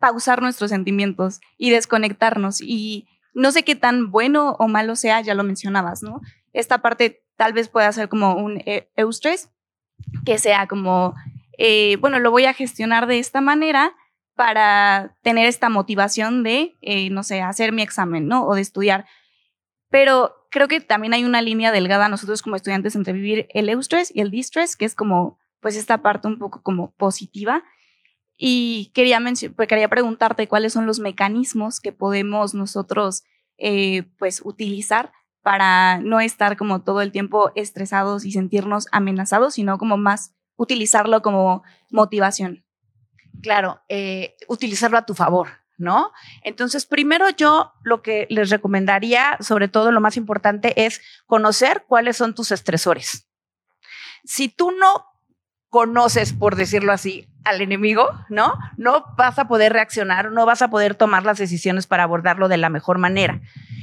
pausar 0.00 0.42
nuestros 0.42 0.70
sentimientos 0.70 1.40
y 1.56 1.70
desconectarnos. 1.70 2.60
Y 2.62 3.06
no 3.32 3.52
sé 3.52 3.62
qué 3.62 3.76
tan 3.76 4.10
bueno 4.10 4.56
o 4.58 4.66
malo 4.66 4.96
sea, 4.96 5.20
ya 5.20 5.34
lo 5.34 5.44
mencionabas, 5.44 6.02
¿no? 6.02 6.20
Esta 6.52 6.82
parte 6.82 7.22
tal 7.36 7.52
vez 7.52 7.68
pueda 7.68 7.92
ser 7.92 8.08
como 8.08 8.34
un 8.34 8.58
e, 8.66 8.90
eustrés, 8.96 9.50
que 10.26 10.38
sea 10.38 10.66
como, 10.66 11.14
eh, 11.58 11.96
bueno, 12.00 12.18
lo 12.18 12.32
voy 12.32 12.46
a 12.46 12.54
gestionar 12.54 13.06
de 13.06 13.20
esta 13.20 13.40
manera 13.40 13.94
para 14.38 15.16
tener 15.22 15.46
esta 15.46 15.68
motivación 15.68 16.44
de, 16.44 16.76
eh, 16.80 17.10
no 17.10 17.24
sé, 17.24 17.42
hacer 17.42 17.72
mi 17.72 17.82
examen, 17.82 18.28
¿no? 18.28 18.46
O 18.46 18.54
de 18.54 18.60
estudiar. 18.60 19.04
Pero 19.90 20.46
creo 20.52 20.68
que 20.68 20.80
también 20.80 21.12
hay 21.12 21.24
una 21.24 21.42
línea 21.42 21.72
delgada 21.72 22.08
nosotros 22.08 22.40
como 22.40 22.54
estudiantes 22.54 22.94
entre 22.94 23.14
vivir 23.14 23.48
el 23.50 23.68
eustress 23.68 24.14
y 24.14 24.20
el 24.20 24.30
distress, 24.30 24.76
que 24.76 24.84
es 24.84 24.94
como, 24.94 25.40
pues 25.58 25.74
esta 25.74 26.02
parte 26.02 26.28
un 26.28 26.38
poco 26.38 26.62
como 26.62 26.92
positiva. 26.92 27.64
Y 28.36 28.92
quería, 28.94 29.18
pues, 29.56 29.68
quería 29.68 29.88
preguntarte 29.88 30.46
cuáles 30.46 30.72
son 30.72 30.86
los 30.86 31.00
mecanismos 31.00 31.80
que 31.80 31.90
podemos 31.90 32.54
nosotros, 32.54 33.24
eh, 33.56 34.04
pues, 34.20 34.40
utilizar 34.44 35.10
para 35.42 35.98
no 35.98 36.20
estar 36.20 36.56
como 36.56 36.82
todo 36.82 37.00
el 37.00 37.10
tiempo 37.10 37.50
estresados 37.56 38.24
y 38.24 38.30
sentirnos 38.30 38.86
amenazados, 38.92 39.54
sino 39.54 39.78
como 39.78 39.96
más 39.96 40.32
utilizarlo 40.54 41.22
como 41.22 41.64
motivación. 41.90 42.67
Claro, 43.42 43.80
eh, 43.88 44.36
utilizarlo 44.48 44.98
a 44.98 45.06
tu 45.06 45.14
favor, 45.14 45.48
¿no? 45.76 46.12
Entonces, 46.42 46.86
primero 46.86 47.28
yo 47.30 47.72
lo 47.82 48.02
que 48.02 48.26
les 48.30 48.50
recomendaría, 48.50 49.36
sobre 49.40 49.68
todo 49.68 49.92
lo 49.92 50.00
más 50.00 50.16
importante, 50.16 50.84
es 50.84 51.00
conocer 51.26 51.84
cuáles 51.86 52.16
son 52.16 52.34
tus 52.34 52.50
estresores. 52.50 53.28
Si 54.24 54.48
tú 54.48 54.72
no 54.72 55.06
conoces, 55.70 56.32
por 56.32 56.56
decirlo 56.56 56.92
así, 56.92 57.28
al 57.44 57.60
enemigo, 57.60 58.08
¿no? 58.28 58.54
No 58.76 59.04
vas 59.16 59.38
a 59.38 59.48
poder 59.48 59.72
reaccionar, 59.72 60.32
no 60.32 60.46
vas 60.46 60.62
a 60.62 60.68
poder 60.68 60.94
tomar 60.94 61.24
las 61.24 61.38
decisiones 61.38 61.86
para 61.86 62.04
abordarlo 62.04 62.48
de 62.48 62.56
la 62.56 62.68
mejor 62.68 62.98
manera. 62.98 63.40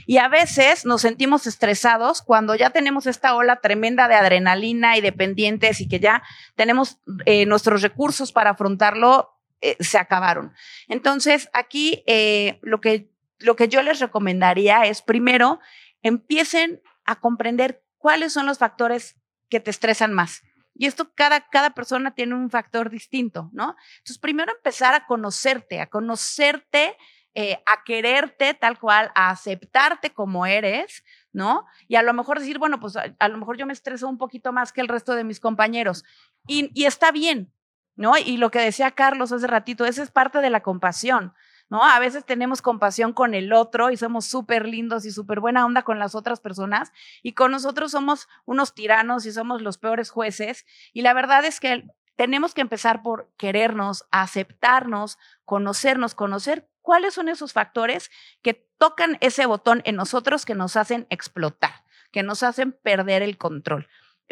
Y 0.08 0.18
a 0.18 0.28
veces 0.28 0.86
nos 0.86 1.02
sentimos 1.02 1.48
estresados 1.48 2.22
cuando 2.22 2.56
ya 2.56 2.70
tenemos 2.70 3.08
esta 3.08 3.36
ola 3.36 3.58
tremenda 3.58 4.08
de 4.08 4.16
adrenalina 4.16 4.98
y 4.98 5.02
de 5.02 5.12
pendientes 5.12 5.82
y 5.82 5.88
que 5.88 6.00
ya 6.00 6.22
tenemos 6.56 7.00
eh, 7.26 7.46
nuestros 7.46 7.82
recursos 7.82 8.32
para 8.32 8.52
afrontarlo 8.52 9.35
eh, 9.66 9.78
se 9.80 9.98
acabaron. 9.98 10.54
Entonces, 10.88 11.50
aquí 11.52 12.04
eh, 12.06 12.60
lo, 12.62 12.82
que, 12.82 13.10
lo 13.40 13.56
que 13.56 13.68
yo 13.68 13.82
les 13.82 14.00
recomendaría 14.00 14.86
es 14.86 15.02
primero 15.02 15.60
empiecen 16.04 16.84
a 17.04 17.20
comprender 17.20 17.84
cuáles 17.98 18.32
son 18.32 18.46
los 18.46 18.60
factores 18.60 19.16
que 19.50 19.60
te 19.60 19.72
estresan 19.72 20.14
más. 20.14 20.44
Y 20.76 20.86
esto 20.86 21.12
cada, 21.16 21.50
cada 21.50 21.72
persona 21.72 22.14
tiene 22.14 22.36
un 22.36 22.52
factor 22.52 22.92
distinto, 22.92 23.50
¿no? 23.54 23.76
Entonces, 23.98 24.20
primero 24.20 24.52
empezar 24.52 24.94
a 24.94 25.08
conocerte, 25.08 25.80
a 25.82 25.88
conocerte, 25.88 26.96
eh, 27.34 27.58
a 27.66 27.84
quererte 27.84 28.54
tal 28.54 28.78
cual, 28.78 29.12
a 29.16 29.32
aceptarte 29.32 30.12
como 30.12 30.46
eres, 30.46 31.04
¿no? 31.32 31.66
Y 31.88 31.96
a 31.96 32.04
lo 32.04 32.14
mejor 32.14 32.40
decir, 32.40 32.60
bueno, 32.60 32.80
pues 32.80 32.98
a, 32.98 33.28
lo 33.30 33.38
mejor 33.40 33.58
yo 33.58 33.66
me 33.66 33.74
estreso 33.74 34.08
un 34.08 34.20
poquito 34.20 34.54
más 34.54 34.72
que 34.72 34.82
el 34.82 34.90
resto 34.90 35.16
de 35.16 35.24
mis 35.24 35.40
compañeros. 35.40 36.04
Y, 36.48 36.70
y 36.80 36.86
está 36.86 37.12
bien, 37.12 37.52
¿no? 37.96 38.18
Y 38.18 38.38
lo 38.38 38.52
que 38.52 38.60
decía 38.60 38.92
Carlos 38.92 39.32
hace 39.32 39.48
ratito, 39.48 39.86
esa 39.86 40.04
es 40.04 40.12
parte 40.12 40.40
de 40.40 40.50
la 40.50 40.62
compasión, 40.62 41.34
¿no? 41.70 41.84
A 41.84 42.00
veces 42.00 42.26
tenemos 42.26 42.62
compasión 42.62 43.14
con 43.14 43.34
el 43.34 43.54
otro 43.54 43.90
y 43.90 43.98
somos 43.98 44.26
súper 44.26 44.68
lindos 44.68 45.06
y 45.06 45.12
súper 45.12 45.40
buena 45.40 45.66
onda 45.66 45.84
con 45.84 46.00
las 46.00 46.16
otras 46.16 46.40
personas 46.40 46.92
y 47.24 47.34
con 47.34 47.52
nosotros 47.52 47.92
somos 47.92 48.28
unos 48.46 48.74
tiranos 48.74 49.26
y 49.26 49.32
somos 49.32 49.62
los 49.62 49.78
peores 49.78 50.10
jueces. 50.10 50.66
Y 50.94 51.02
la 51.02 51.14
verdad 51.14 51.46
es 51.46 51.60
que 51.60 51.86
tenemos 52.16 52.54
que 52.54 52.62
empezar 52.62 53.02
por 53.02 53.32
querernos, 53.38 54.06
aceptarnos, 54.12 55.18
conocernos, 55.44 56.16
conocer 56.16 56.70
cuáles 56.82 57.14
son 57.14 57.30
esos 57.30 57.52
factores 57.52 58.12
que 58.42 58.54
tocan 58.78 59.18
ese 59.22 59.46
botón 59.46 59.82
en 59.86 59.96
nosotros 59.96 60.46
que 60.46 60.56
nos 60.56 60.78
hacen 60.78 61.08
explotar, 61.10 61.84
que 62.12 62.24
nos 62.24 62.44
hacen 62.44 62.72
perder 62.72 63.22
el 63.22 63.38
control. 63.38 63.88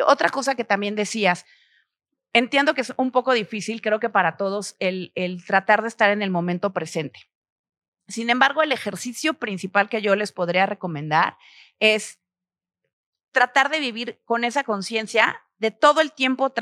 Otra 0.06 0.30
cosa 0.30 0.56
que 0.56 0.64
también 0.64 0.96
decías, 0.96 1.46
entiendo 2.34 2.74
que 2.74 2.82
es 2.82 2.94
un 2.98 3.12
poco 3.12 3.34
difícil, 3.34 3.82
creo 3.82 4.00
que 4.00 4.10
para 4.10 4.38
todos, 4.38 4.76
el, 4.80 5.12
tratar 5.46 5.82
de 5.82 5.88
estar 5.88 6.10
en 6.10 6.22
el 6.22 6.32
momento 6.32 6.74
presente. 6.74 7.20
Sin 8.08 8.30
embargo, 8.30 8.62
el 8.62 8.72
ejercicio 8.72 9.36
principal 9.36 9.88
que 9.88 10.02
yo 10.02 10.16
les 10.16 10.32
podría 10.32 10.66
recomendar 10.66 11.38
es 11.80 12.20
tratar 13.32 13.70
de 13.70 13.80
vivir 13.80 14.22
con 14.26 14.44
esa 14.44 14.64
conciencia 14.64 15.42
de 15.58 15.72
todo 15.72 16.02
el 16.02 16.12
tiempo, 16.12 16.54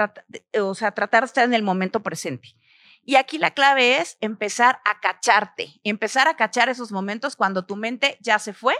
o 0.60 0.76
sea, 0.76 0.92
tratar 0.92 1.24
de 1.24 1.28
estar 1.28 1.44
en 1.44 1.54
el 1.54 1.64
momento 1.64 2.04
presente. 2.04 2.50
Y 3.04 3.16
aquí 3.16 3.40
la 3.40 3.52
clave 3.52 3.98
es 3.98 4.18
empezar 4.22 4.80
a 4.86 5.00
cacharte, 5.00 5.80
empezar 5.84 6.28
a 6.28 6.36
cachar 6.36 6.70
esos 6.70 6.92
momentos 6.92 7.36
cuando 7.36 7.66
tu 7.66 7.76
mente 7.76 8.18
ya 8.22 8.38
se 8.38 8.54
fue 8.54 8.76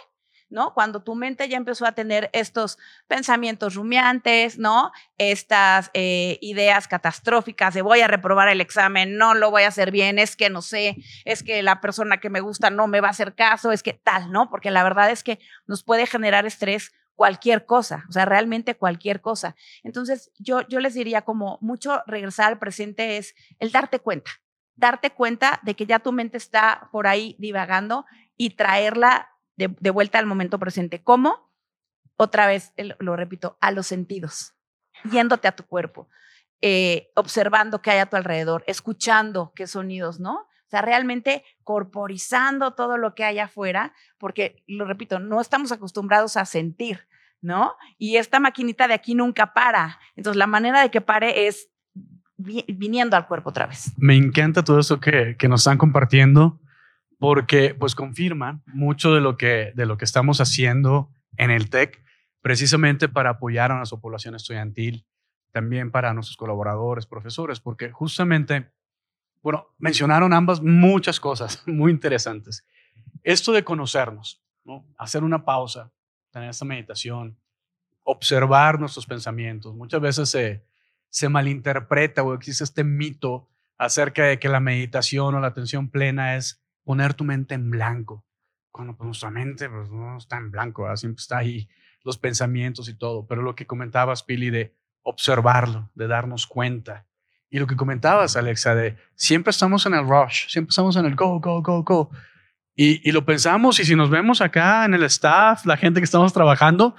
¿no? 0.52 0.74
Cuando 0.74 1.02
tu 1.02 1.16
mente 1.16 1.50
ya 1.50 1.58
empezó 1.58 1.86
a 1.86 1.94
tener 1.94 2.30
estos 2.34 2.78
pensamientos 3.08 3.76
rumiantes, 3.76 4.60
¿no? 4.60 4.92
Estas 5.18 5.90
eh, 5.94 6.38
ideas 6.42 6.88
catastróficas 6.88 7.74
de 7.74 7.82
voy 7.82 8.02
a 8.02 8.08
reprobar 8.08 8.50
el 8.50 8.62
examen, 8.62 9.18
no 9.18 9.34
lo 9.34 9.50
voy 9.50 9.64
a 9.64 9.70
hacer 9.70 9.92
bien, 9.92 10.20
es 10.20 10.36
que 10.36 10.50
no 10.50 10.62
sé, 10.62 10.98
es 11.26 11.42
que 11.42 11.64
la 11.64 11.82
persona 11.82 12.18
que 12.18 12.30
me 12.30 12.42
gusta 12.42 12.70
no 12.70 12.88
me 12.88 13.02
va 13.02 13.08
a 13.08 13.12
hacer 13.12 13.34
caso, 13.34 13.72
es 13.72 13.82
que 13.82 13.94
tal, 13.94 14.32
¿no? 14.32 14.50
Porque 14.50 14.70
la 14.70 14.84
verdad 14.84 15.10
es 15.10 15.24
que 15.24 15.40
nos 15.66 15.84
puede 15.84 16.06
generar 16.06 16.46
estrés 16.46 16.92
cualquier 17.16 17.66
cosa, 17.66 18.06
o 18.10 18.12
sea, 18.12 18.26
realmente 18.26 18.76
cualquier 18.76 19.22
cosa. 19.22 19.56
Entonces, 19.84 20.32
yo, 20.40 20.68
yo 20.68 20.80
les 20.80 20.94
diría 20.94 21.22
como 21.22 21.60
mucho 21.62 22.02
regresar 22.08 22.48
al 22.48 22.60
presente 22.60 23.18
es 23.18 23.36
el 23.60 23.72
darte 23.72 24.00
cuenta, 24.00 24.32
darte 24.76 25.12
cuenta 25.12 25.60
de 25.64 25.76
que 25.76 25.86
ya 25.86 26.00
tu 26.00 26.12
mente 26.12 26.38
está 26.38 26.90
por 26.92 27.08
ahí 27.08 27.36
divagando 27.38 28.06
y 28.38 28.52
traerla 28.52 29.30
de, 29.68 29.90
vuelta 29.90 30.20
al 30.20 30.26
momento 30.26 30.60
presente. 30.60 31.02
¿Cómo? 31.04 31.52
Otra 32.18 32.48
vez, 32.48 32.74
lo 33.00 33.16
repito, 33.16 33.58
a 33.62 33.72
los 33.72 33.88
sentidos, 33.88 34.54
yéndote 35.12 35.48
a 35.48 35.56
tu 35.56 35.66
cuerpo, 35.66 36.08
eh, 36.62 37.12
observando 37.16 37.82
qué 37.82 37.92
hay 37.92 38.00
a 38.00 38.06
tu 38.06 38.16
alrededor, 38.16 38.64
escuchando 38.68 39.52
qué 39.56 39.68
sonidos, 39.68 40.20
¿no? 40.20 40.34
O 40.34 40.70
sea, 40.70 40.82
realmente 40.82 41.44
corporizando 41.64 42.72
todo 42.76 42.98
lo 42.98 43.16
que 43.16 43.26
hay 43.26 43.40
afuera, 43.40 43.94
porque, 44.18 44.64
lo 44.68 44.86
repito, 44.86 45.20
no 45.20 45.42
estamos 45.42 45.72
acostumbrados 45.72 46.38
a 46.38 46.46
sentir, 46.46 47.08
¿no? 47.42 47.76
Y 47.98 48.18
esta 48.18 48.40
maquinita 48.40 48.88
de 48.88 48.94
aquí 48.94 49.16
nunca 49.16 49.54
para. 49.54 50.00
Entonces, 50.16 50.38
la 50.38 50.48
manera 50.48 50.82
de 50.82 50.92
que 50.92 51.02
pare 51.02 51.48
es 51.48 51.70
viniendo 52.38 53.18
al 53.18 53.28
cuerpo 53.28 53.50
otra 53.50 53.68
vez. 53.68 53.92
Me 53.98 54.16
encanta 54.16 54.64
todo 54.64 54.80
eso 54.80 55.00
que, 55.00 55.36
que 55.38 55.48
nos 55.48 55.62
están 55.62 55.78
compartiendo 55.78 56.60
porque 57.22 57.76
pues 57.76 57.94
confirma 57.94 58.64
mucho 58.66 59.14
de 59.14 59.22
lo 59.22 59.38
que 59.38 59.74
de 59.76 59.86
lo 59.86 59.96
que 59.96 60.06
estamos 60.06 60.42
haciendo 60.42 61.12
en 61.38 61.52
el 61.52 61.70
TEC 61.70 62.04
precisamente 62.42 63.08
para 63.10 63.30
apoyar 63.30 63.72
a 63.72 63.78
nuestra 63.78 64.00
población 64.00 64.34
estudiantil, 64.34 65.06
también 65.52 65.92
para 65.92 66.16
nuestros 66.16 66.36
colaboradores, 66.36 67.06
profesores, 67.06 67.60
porque 67.60 67.92
justamente 67.92 68.72
bueno, 69.44 69.68
mencionaron 69.78 70.34
ambas 70.34 70.64
muchas 70.64 71.20
cosas 71.20 71.62
muy 71.68 71.92
interesantes. 71.92 72.66
Esto 73.22 73.52
de 73.52 73.64
conocernos, 73.64 74.42
¿no? 74.66 74.84
hacer 74.98 75.24
una 75.24 75.46
pausa, 75.46 75.92
tener 76.32 76.50
esta 76.50 76.66
meditación, 76.66 77.38
observar 78.02 78.80
nuestros 78.80 79.06
pensamientos. 79.06 79.76
Muchas 79.76 80.02
veces 80.02 80.28
se, 80.28 80.66
se 81.10 81.30
malinterpreta 81.30 82.24
o 82.24 82.34
existe 82.34 82.64
este 82.64 82.84
mito 82.84 83.48
acerca 83.78 84.24
de 84.24 84.40
que 84.40 84.50
la 84.50 84.60
meditación 84.60 85.36
o 85.36 85.40
la 85.40 85.48
atención 85.50 85.88
plena 85.88 86.36
es 86.36 86.61
poner 86.84 87.14
tu 87.14 87.24
mente 87.24 87.56
en 87.56 87.70
blanco. 87.70 88.26
Cuando 88.72 88.96
pues, 88.96 89.06
nuestra 89.06 89.30
mente 89.30 89.70
pues, 89.70 89.90
no 89.90 90.18
está 90.18 90.38
en 90.38 90.52
blanco, 90.52 90.96
siempre 90.98 91.22
está 91.22 91.40
ahí 91.40 91.68
los 92.04 92.18
pensamientos 92.18 92.90
y 92.90 92.96
todo. 92.96 93.28
Pero 93.28 93.42
lo 93.42 93.56
que 93.56 93.68
comentabas, 93.68 94.24
Pili, 94.24 94.50
de 94.50 94.76
observarlo, 95.04 95.90
de 95.96 96.08
darnos 96.08 96.48
cuenta, 96.48 97.06
y 97.54 97.60
lo 97.60 97.68
que 97.68 97.76
comentabas, 97.76 98.38
Alexa, 98.38 98.74
de 98.76 98.96
siempre 99.14 99.52
estamos 99.52 99.86
en 99.86 99.94
el 99.94 100.08
rush, 100.08 100.48
siempre 100.48 100.70
estamos 100.70 100.96
en 100.96 101.06
el 101.06 101.16
go, 101.16 101.42
go, 101.42 101.62
go, 101.62 101.84
go. 101.84 102.10
Y, 102.74 103.08
y, 103.08 103.12
lo 103.12 103.26
pensamos 103.26 103.78
y 103.82 103.84
si 103.84 103.94
nos 103.94 104.10
vemos 104.10 104.40
acá 104.40 104.86
en 104.86 104.94
el 104.94 105.04
staff, 105.04 105.66
la 105.66 105.76
gente 105.76 106.00
que 106.00 106.06
estamos 106.06 106.32
trabajando, 106.32 106.96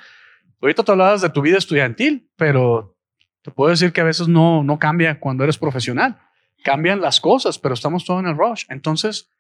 ahorita 0.61 0.85
tú 0.85 0.93
hablabas 0.93 1.23
de 1.23 1.31
tu 1.31 1.41
vida 1.41 1.57
estudiantil, 1.57 2.31
pero 2.37 2.95
te 3.41 3.51
puedo 3.51 3.71
decir 3.71 3.95
que 3.95 4.03
a 4.03 4.05
veces 4.05 4.29
no, 4.29 4.62
no 4.62 4.79
cambia 4.79 5.19
cuando 5.19 5.43
eres 5.43 5.57
profesional. 5.57 6.19
Cambian 6.62 7.01
las 7.01 7.19
cosas, 7.19 7.59
pero 7.59 7.73
estamos 7.73 8.05
todos 8.05 8.21
en 8.21 8.29
el 8.29 8.37
rush. 8.37 8.67
Entonces, 8.69 9.33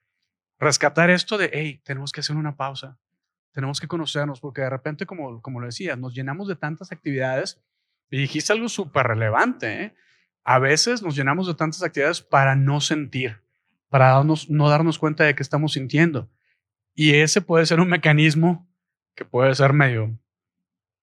rescatar 0.58 1.10
esto 1.10 1.38
de, 1.38 1.50
hey, 1.52 1.80
tenemos 1.84 2.12
que 2.12 2.20
hacer 2.20 2.36
una 2.36 2.56
pausa, 2.56 2.98
tenemos 3.52 3.80
que 3.80 3.88
conocernos, 3.88 4.40
porque 4.40 4.62
de 4.62 4.70
repente, 4.70 5.06
como, 5.06 5.42
como 5.42 5.60
lo 5.60 5.66
decías, 5.66 5.98
nos 5.98 6.14
llenamos 6.14 6.48
de 6.48 6.56
tantas 6.56 6.92
actividades 6.92 7.60
y 8.10 8.18
dijiste 8.18 8.52
algo 8.52 8.68
súper 8.68 9.06
relevante, 9.06 9.84
¿eh? 9.84 9.94
a 10.44 10.58
veces 10.58 11.02
nos 11.02 11.16
llenamos 11.16 11.46
de 11.46 11.54
tantas 11.54 11.82
actividades 11.82 12.22
para 12.22 12.56
no 12.56 12.80
sentir, 12.80 13.42
para 13.88 14.10
darnos, 14.10 14.48
no 14.50 14.68
darnos 14.68 14.98
cuenta 14.98 15.24
de 15.24 15.34
que 15.34 15.42
estamos 15.42 15.72
sintiendo. 15.72 16.30
Y 16.94 17.14
ese 17.14 17.40
puede 17.40 17.66
ser 17.66 17.80
un 17.80 17.88
mecanismo 17.88 18.68
que 19.14 19.24
puede 19.24 19.54
ser 19.54 19.72
medio 19.72 20.18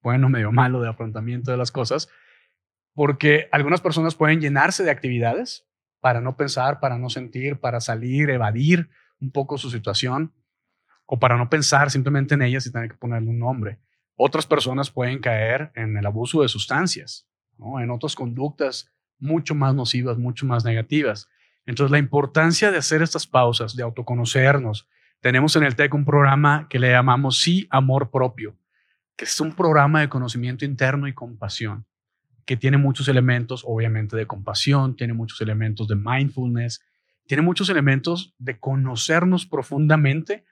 bueno, 0.02 0.30
medio 0.30 0.52
malo 0.52 0.82
de 0.82 0.90
afrontamiento 0.90 1.52
de 1.52 1.58
las 1.58 1.72
cosas, 1.72 2.10
porque 2.94 3.50
algunas 3.52 3.82
personas 3.82 4.16
pueden 4.16 4.42
llenarse 4.42 4.84
de 4.84 4.92
actividades 4.92 5.68
para 6.00 6.22
no 6.22 6.36
pensar, 6.36 6.80
para 6.80 6.98
no 6.98 7.10
sentir, 7.10 7.60
para 7.60 7.82
salir, 7.82 8.30
evadir 8.30 8.90
un 9.20 9.32
poco 9.32 9.58
su 9.58 9.70
situación, 9.70 10.34
o 11.06 11.20
para 11.20 11.38
no 11.38 11.50
pensar 11.50 11.90
simplemente 11.90 12.36
en 12.36 12.44
ellas 12.44 12.66
y 12.66 12.72
tener 12.72 12.90
que 12.90 12.98
ponerle 12.98 13.30
un 13.30 13.40
nombre. 13.40 13.80
Otras 14.16 14.46
personas 14.46 14.92
pueden 14.92 15.20
caer 15.20 15.72
en 15.76 15.98
el 15.98 16.06
abuso 16.06 16.42
de 16.42 16.48
sustancias, 16.48 17.28
¿no? 17.58 17.80
en 17.80 17.90
otras 17.90 18.16
conductas 18.16 18.92
mucho 19.18 19.56
más 19.56 19.76
nocivas, 19.76 20.18
mucho 20.18 20.46
más 20.46 20.64
negativas. 20.66 21.30
Entonces, 21.66 21.92
la 21.92 22.00
importancia 22.00 22.72
de 22.72 22.78
hacer 22.78 23.02
estas 23.02 23.28
pausas, 23.28 23.76
de 23.76 23.84
autoconocernos. 23.84 24.88
Tenemos 25.20 25.56
en 25.56 25.64
el 25.64 25.76
TEC 25.76 25.94
un 25.94 26.06
programa 26.06 26.68
que 26.70 26.80
le 26.80 26.92
llamamos 26.92 27.42
Sí, 27.42 27.68
Amor 27.70 28.10
Propio, 28.10 28.58
que 29.16 29.26
es 29.26 29.40
un 29.40 29.54
programa 29.54 30.02
de 30.02 30.10
conocimiento 30.10 30.64
interno 30.64 31.08
y 31.08 31.14
compasión, 31.14 31.86
que 32.46 32.56
tiene 32.56 32.78
muchos 32.78 33.08
elementos, 33.08 33.64
obviamente, 33.66 34.16
de 34.16 34.26
compasión, 34.26 34.96
tiene 34.96 35.14
muchos 35.14 35.42
elementos 35.42 35.88
de 35.88 35.96
mindfulness, 35.96 36.82
tiene 37.30 37.44
muchos 37.44 37.70
elementos 37.70 38.34
de 38.40 38.60
conocernos 38.60 39.46
profundamente 39.46 40.46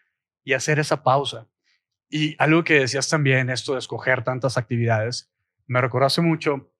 y 0.43 0.53
hacer 0.53 0.77
esa 0.77 1.01
pausa. 1.01 1.47
Y 2.07 2.35
algo 2.37 2.63
que 2.63 2.81
decías 2.81 3.09
también, 3.09 3.49
esto 3.49 3.73
de 3.73 3.79
escoger 3.79 4.23
tantas 4.23 4.59
actividades, 4.59 5.27
me 5.65 5.81
recordaste 5.81 6.21
mucho 6.21 6.71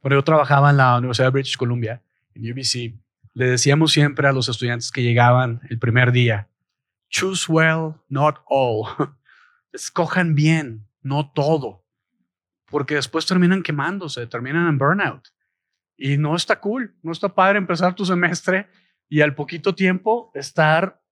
cuando 0.00 0.18
yo 0.18 0.22
trabajaba 0.22 0.70
en 0.70 0.76
la 0.76 0.96
Universidad 0.96 1.26
de 1.26 1.32
British 1.32 1.56
Columbia, 1.56 2.00
en 2.32 2.52
UBC, 2.52 2.94
le 3.34 3.46
decíamos 3.50 3.90
siempre 3.90 4.28
a 4.28 4.32
los 4.32 4.48
estudiantes 4.48 4.92
que 4.92 5.02
llegaban 5.02 5.62
el 5.68 5.80
primer 5.80 6.12
día, 6.12 6.48
choose 7.08 7.50
well, 7.50 7.94
not 8.08 8.36
all. 8.46 8.86
Escojan 9.72 10.36
bien, 10.36 10.86
no 11.02 11.28
todo. 11.32 11.84
Porque 12.66 12.94
después 12.94 13.26
terminan 13.26 13.64
quemándose, 13.64 14.28
terminan 14.28 14.68
en 14.68 14.78
burnout. 14.78 15.26
Y 15.96 16.18
no 16.18 16.36
está 16.36 16.60
cool, 16.60 16.94
no 17.02 17.10
está 17.10 17.34
padre 17.34 17.58
empezar 17.58 17.96
tu 17.96 18.06
semestre 18.06 18.68
y 19.10 19.20
al 19.20 19.34
poquito 19.34 19.74
tiempo 19.74 20.30
estar 20.34 21.02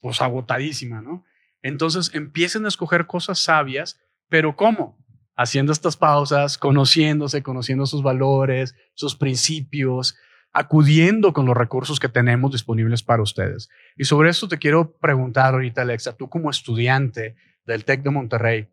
pues 0.00 0.22
agotadísima, 0.22 1.02
¿no? 1.02 1.24
Entonces 1.60 2.10
empiecen 2.14 2.64
a 2.64 2.68
escoger 2.68 3.06
cosas 3.06 3.38
sabias, 3.40 4.00
pero 4.30 4.56
¿cómo? 4.56 5.04
haciendo 5.36 5.72
estas 5.72 5.96
pausas, 5.96 6.58
conociéndose, 6.58 7.42
conociendo 7.42 7.86
sus 7.86 8.02
valores, 8.02 8.74
sus 8.94 9.16
principios, 9.16 10.16
acudiendo 10.52 11.32
con 11.32 11.46
los 11.46 11.56
recursos 11.56 11.98
que 11.98 12.08
tenemos 12.08 12.52
disponibles 12.52 13.02
para 13.02 13.22
ustedes. 13.22 13.68
Y 13.96 14.04
sobre 14.04 14.30
esto 14.30 14.46
te 14.46 14.58
quiero 14.58 14.96
preguntar 14.98 15.54
ahorita, 15.54 15.82
Alexa, 15.82 16.16
tú 16.16 16.28
como 16.28 16.50
estudiante 16.50 17.34
del 17.66 17.84
TEC 17.84 18.02
de 18.02 18.10
Monterrey, 18.10 18.68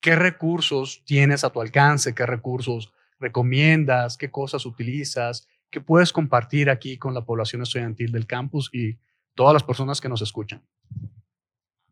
¿qué 0.00 0.16
recursos 0.16 1.02
tienes 1.06 1.44
a 1.44 1.50
tu 1.50 1.62
alcance? 1.62 2.14
¿Qué 2.14 2.26
recursos 2.26 2.92
recomiendas? 3.18 4.18
¿Qué 4.18 4.30
cosas 4.30 4.66
utilizas? 4.66 5.48
¿Qué 5.74 5.80
puedes 5.80 6.12
compartir 6.12 6.70
aquí 6.70 6.98
con 6.98 7.14
la 7.14 7.24
población 7.24 7.60
estudiantil 7.60 8.12
del 8.12 8.28
campus 8.28 8.70
y 8.72 8.96
todas 9.34 9.52
las 9.52 9.64
personas 9.64 10.00
que 10.00 10.08
nos 10.08 10.22
escuchan? 10.22 10.62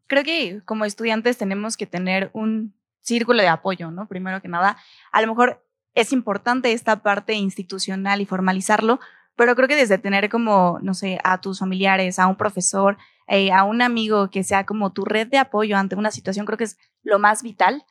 Creo 0.07 0.23
que 0.23 0.63
como 0.65 0.85
estudiantes 0.85 1.37
tenemos 1.37 1.77
que 1.77 1.89
tener 1.89 2.31
un 2.33 2.77
círculo 3.01 3.43
de 3.43 3.49
apoyo, 3.49 3.91
¿no? 3.91 4.07
Primero 4.07 4.41
que 4.41 4.47
nada, 4.47 4.77
a 5.11 5.21
lo 5.21 5.27
mejor 5.27 5.67
es 5.95 6.13
importante 6.13 6.71
esta 6.71 7.03
parte 7.03 7.35
institucional 7.35 8.21
y 8.21 8.25
formalizarlo, 8.25 9.01
pero 9.35 9.57
creo 9.57 9.67
que 9.67 9.75
desde 9.75 9.99
tener 9.99 10.29
como, 10.29 10.79
no 10.81 10.95
sé, 10.95 11.19
a 11.25 11.41
tus 11.41 11.59
familiares, 11.59 12.21
a 12.21 12.29
un 12.29 12.37
profesor, 12.37 12.99
eh, 13.27 13.51
a 13.51 13.65
un 13.65 13.83
amigo 13.83 14.31
que 14.31 14.45
sea 14.45 14.65
como 14.65 14.93
tu 14.93 15.05
red 15.05 15.27
de 15.27 15.39
apoyo 15.39 15.77
ante 15.77 15.97
una 15.97 16.13
situación, 16.13 16.47
creo 16.47 16.57
que 16.57 16.65
es 16.71 16.79
lo 17.03 17.19
más 17.19 17.43
vital. 17.43 17.85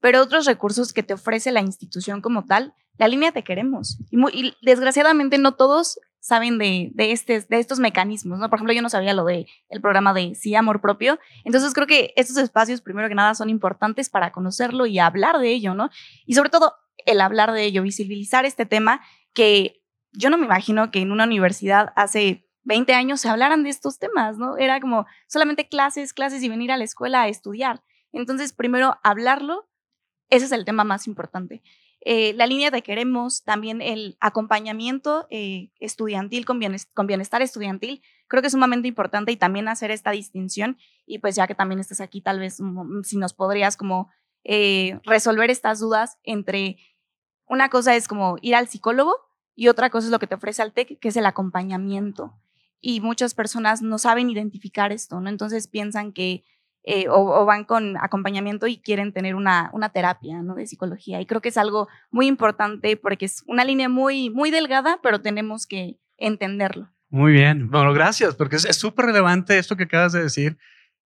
Pero 0.00 0.22
otros 0.22 0.46
recursos 0.46 0.94
que 0.94 1.02
te 1.02 1.12
ofrece 1.12 1.52
la 1.52 1.60
institución 1.60 2.22
como 2.22 2.46
tal, 2.46 2.72
la 2.98 3.08
línea 3.08 3.32
te 3.32 3.44
queremos. 3.44 3.98
Y, 4.10 4.18
y 4.32 4.54
desgraciadamente 4.62 5.38
no 5.38 5.52
todos 5.52 5.98
saben 6.20 6.56
de, 6.56 6.90
de, 6.94 7.12
este, 7.12 7.40
de 7.40 7.58
estos 7.58 7.80
mecanismos, 7.80 8.38
¿no? 8.38 8.48
Por 8.48 8.56
ejemplo, 8.56 8.72
yo 8.72 8.80
no 8.80 8.88
sabía 8.88 9.12
lo 9.12 9.24
del 9.24 9.46
el 9.68 9.80
programa 9.82 10.14
de 10.14 10.34
Sí, 10.34 10.54
Amor 10.54 10.80
Propio. 10.80 11.18
Entonces 11.44 11.74
creo 11.74 11.86
que 11.86 12.14
estos 12.16 12.38
espacios, 12.38 12.80
primero 12.80 13.08
que 13.08 13.14
nada, 13.14 13.34
son 13.34 13.50
importantes 13.50 14.08
para 14.08 14.32
conocerlo 14.32 14.86
y 14.86 14.98
hablar 14.98 15.38
de 15.38 15.50
ello, 15.50 15.74
¿no? 15.74 15.90
Y 16.24 16.34
sobre 16.34 16.48
todo, 16.48 16.76
el 17.04 17.20
hablar 17.20 17.52
de 17.52 17.64
ello, 17.64 17.82
visibilizar 17.82 18.46
este 18.46 18.64
tema 18.64 19.02
que 19.34 19.82
yo 20.12 20.30
no 20.30 20.38
me 20.38 20.46
imagino 20.46 20.90
que 20.90 21.00
en 21.00 21.12
una 21.12 21.24
universidad 21.24 21.92
hace 21.96 22.48
20 22.62 22.94
años 22.94 23.20
se 23.20 23.28
hablaran 23.28 23.62
de 23.62 23.68
estos 23.70 23.98
temas, 23.98 24.38
¿no? 24.38 24.56
Era 24.56 24.80
como 24.80 25.06
solamente 25.26 25.68
clases, 25.68 26.14
clases 26.14 26.42
y 26.42 26.48
venir 26.48 26.72
a 26.72 26.78
la 26.78 26.84
escuela 26.84 27.22
a 27.22 27.28
estudiar. 27.28 27.82
Entonces, 28.12 28.52
primero, 28.52 28.96
hablarlo, 29.02 29.68
ese 30.30 30.46
es 30.46 30.52
el 30.52 30.64
tema 30.64 30.84
más 30.84 31.06
importante. 31.06 31.62
Eh, 32.06 32.34
la 32.34 32.46
línea 32.46 32.70
de 32.70 32.82
queremos, 32.82 33.44
también 33.44 33.80
el 33.80 34.18
acompañamiento 34.20 35.26
eh, 35.30 35.70
estudiantil 35.80 36.44
con, 36.44 36.58
bienestar 36.58 37.40
estudiantil, 37.40 38.02
creo 38.28 38.42
que 38.42 38.48
es 38.48 38.52
sumamente 38.52 38.88
importante 38.88 39.32
y 39.32 39.38
también 39.38 39.68
hacer 39.68 39.90
esta 39.90 40.10
distinción 40.10 40.76
y 41.06 41.18
pues 41.18 41.34
ya 41.34 41.46
que 41.46 41.54
también 41.54 41.80
estás 41.80 42.02
aquí, 42.02 42.20
tal 42.20 42.40
vez 42.40 42.60
mm, 42.60 43.04
si 43.04 43.16
nos 43.16 43.32
podrías 43.32 43.78
como 43.78 44.10
eh, 44.44 45.00
resolver 45.04 45.50
estas 45.50 45.80
dudas 45.80 46.18
entre 46.24 46.76
una 47.46 47.70
cosa 47.70 47.96
es 47.96 48.06
como 48.06 48.36
ir 48.42 48.54
al 48.54 48.68
psicólogo 48.68 49.14
y 49.54 49.68
otra 49.68 49.88
cosa 49.88 50.08
es 50.08 50.10
lo 50.10 50.18
que 50.18 50.26
te 50.26 50.34
ofrece 50.34 50.60
al 50.60 50.74
TEC, 50.74 50.98
que 50.98 51.08
es 51.08 51.16
el 51.16 51.24
acompañamiento. 51.24 52.34
Y 52.80 53.00
muchas 53.00 53.32
personas 53.32 53.80
no 53.80 53.96
saben 53.96 54.28
identificar 54.28 54.92
esto, 54.92 55.20
¿no? 55.20 55.30
Entonces 55.30 55.68
piensan 55.68 56.12
que 56.12 56.44
eh, 56.86 57.06
o, 57.08 57.46
van 57.46 57.64
con 57.64 57.96
acompañamiento 57.96 58.66
y 58.66 58.76
quieren 58.76 59.12
tener 59.12 59.34
una, 59.34 59.70
una 59.72 59.88
terapia 59.88 60.42
¿no? 60.42 60.54
de 60.54 60.66
psicología. 60.66 61.18
Y 61.18 61.26
creo 61.26 61.40
que 61.40 61.48
es 61.48 61.56
algo 61.56 61.88
muy 62.10 62.26
importante 62.26 62.98
porque 62.98 63.24
es 63.24 63.42
una 63.46 63.64
línea 63.64 63.88
muy, 63.88 64.28
muy 64.28 64.50
delgada, 64.50 64.98
pero 65.02 65.22
tenemos 65.22 65.66
que 65.66 65.98
entenderlo. 66.18 66.90
Muy 67.08 67.32
bien, 67.32 67.70
bueno, 67.70 67.94
gracias, 67.94 68.34
porque 68.34 68.56
es 68.56 68.76
súper 68.76 69.06
relevante 69.06 69.56
esto 69.56 69.76
que 69.76 69.84
acabas 69.84 70.12
de 70.12 70.22
decir, 70.22 70.58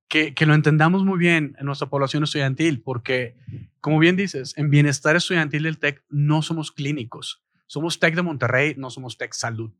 que, 0.09 0.35
que, 0.35 0.47
lo 0.47 0.55
entendamos 0.55 1.05
muy 1.05 1.19
bien 1.19 1.55
en 1.59 1.67
nuestra 1.67 1.89
población 1.89 2.25
estudiantil, 2.25 2.81
porque, 2.83 3.37
como 3.81 3.99
bien 3.99 4.17
dices, 4.17 4.55
en 4.57 4.71
bienestar 4.71 5.17
estudiantil 5.17 5.65
del 5.65 5.79
TEC 5.79 6.03
no 6.09 6.41
somos 6.41 6.73
clínicos, 6.73 7.45
somos 7.67 8.01
TEC 8.01 8.15
de 8.15 8.23
Monterrey, 8.23 8.75
no 8.79 8.91
somos 8.91 9.19
TEC 9.19 9.35
Salud. 9.35 9.71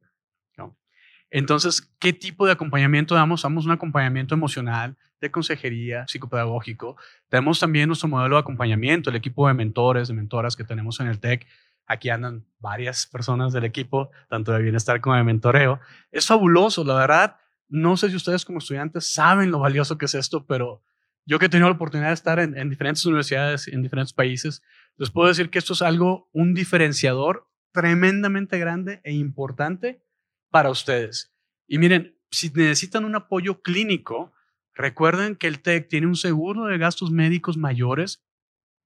Entonces, 1.31 1.93
¿qué 1.99 2.13
tipo 2.13 2.47
de 2.47 2.53
acompañamiento 2.53 3.15
damos? 3.15 3.43
Damos 3.43 3.67
un 3.67 3.73
acompañamiento 3.73 4.35
emocional, 4.35 4.97
de 5.21 5.31
consejería, 5.31 6.07
psicopedagógico. 6.09 6.97
Tenemos 7.29 7.61
también 7.61 7.89
nuestro 7.89 8.09
modelo 8.09 8.37
de 8.37 8.41
acompañamiento, 8.41 9.11
el 9.11 9.17
equipo 9.17 9.47
de 9.49 9.55
mentores, 9.55 10.09
de 10.09 10.15
mentoras 10.15 10.57
que 10.57 10.65
tenemos 10.65 11.01
en 11.01 11.09
el 11.09 11.21
TEC. 11.21 11.47
Aquí 11.87 12.11
andan 12.11 12.47
varias 12.61 13.07
personas 13.07 13.53
del 13.53 13.65
equipo, 13.65 14.11
tanto 14.29 14.53
de 14.53 14.63
bienestar 14.63 15.01
como 15.01 15.17
de 15.17 15.25
mentoreo. 15.25 15.81
Es 16.13 16.27
fabuloso, 16.27 16.85
la 16.85 16.95
verdad. 16.95 17.37
No 17.69 17.97
sé 17.97 18.09
si 18.09 18.17
ustedes 18.17 18.45
como 18.45 18.59
estudiantes 18.59 19.13
saben 19.13 19.51
lo 19.51 19.59
valioso 19.59 19.99
que 19.99 20.07
es 20.07 20.15
esto, 20.15 20.47
pero 20.47 20.83
yo 21.27 21.39
que 21.39 21.47
he 21.47 21.49
tenido 21.51 21.69
la 21.69 21.75
oportunidad 21.75 22.09
de 22.09 22.15
estar 22.15 22.39
en, 22.39 22.57
en 22.57 22.71
diferentes 22.71 23.05
universidades, 23.05 23.69
en 23.69 23.83
diferentes 23.83 24.15
países, 24.15 24.63
les 24.97 25.11
puedo 25.11 25.29
decir 25.29 25.51
que 25.51 25.59
esto 25.59 25.75
es 25.75 25.83
algo, 25.83 26.31
un 26.33 26.55
diferenciador 26.55 27.47
tremendamente 27.73 28.59
grande 28.59 29.01
e 29.05 29.13
importante 29.13 30.01
para 30.51 30.71
ustedes. 30.71 31.33
Y 31.67 31.79
miren, 31.79 32.17
si 32.31 32.51
necesitan 32.51 33.05
un 33.05 33.15
apoyo 33.17 33.63
clínico, 33.63 34.33
recuerden 34.75 35.37
que 35.37 35.47
el 35.47 35.61
TEC 35.61 35.89
tiene 35.89 36.07
un 36.07 36.17
seguro 36.17 36.67
de 36.67 36.79
gastos 36.79 37.11
médicos 37.11 37.57
mayores 37.57 38.25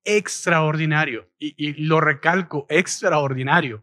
extraordinario. 0.05 1.31
Y, 1.39 1.85
lo 1.85 2.01
recalco, 2.01 2.67
extraordinario. 2.69 3.83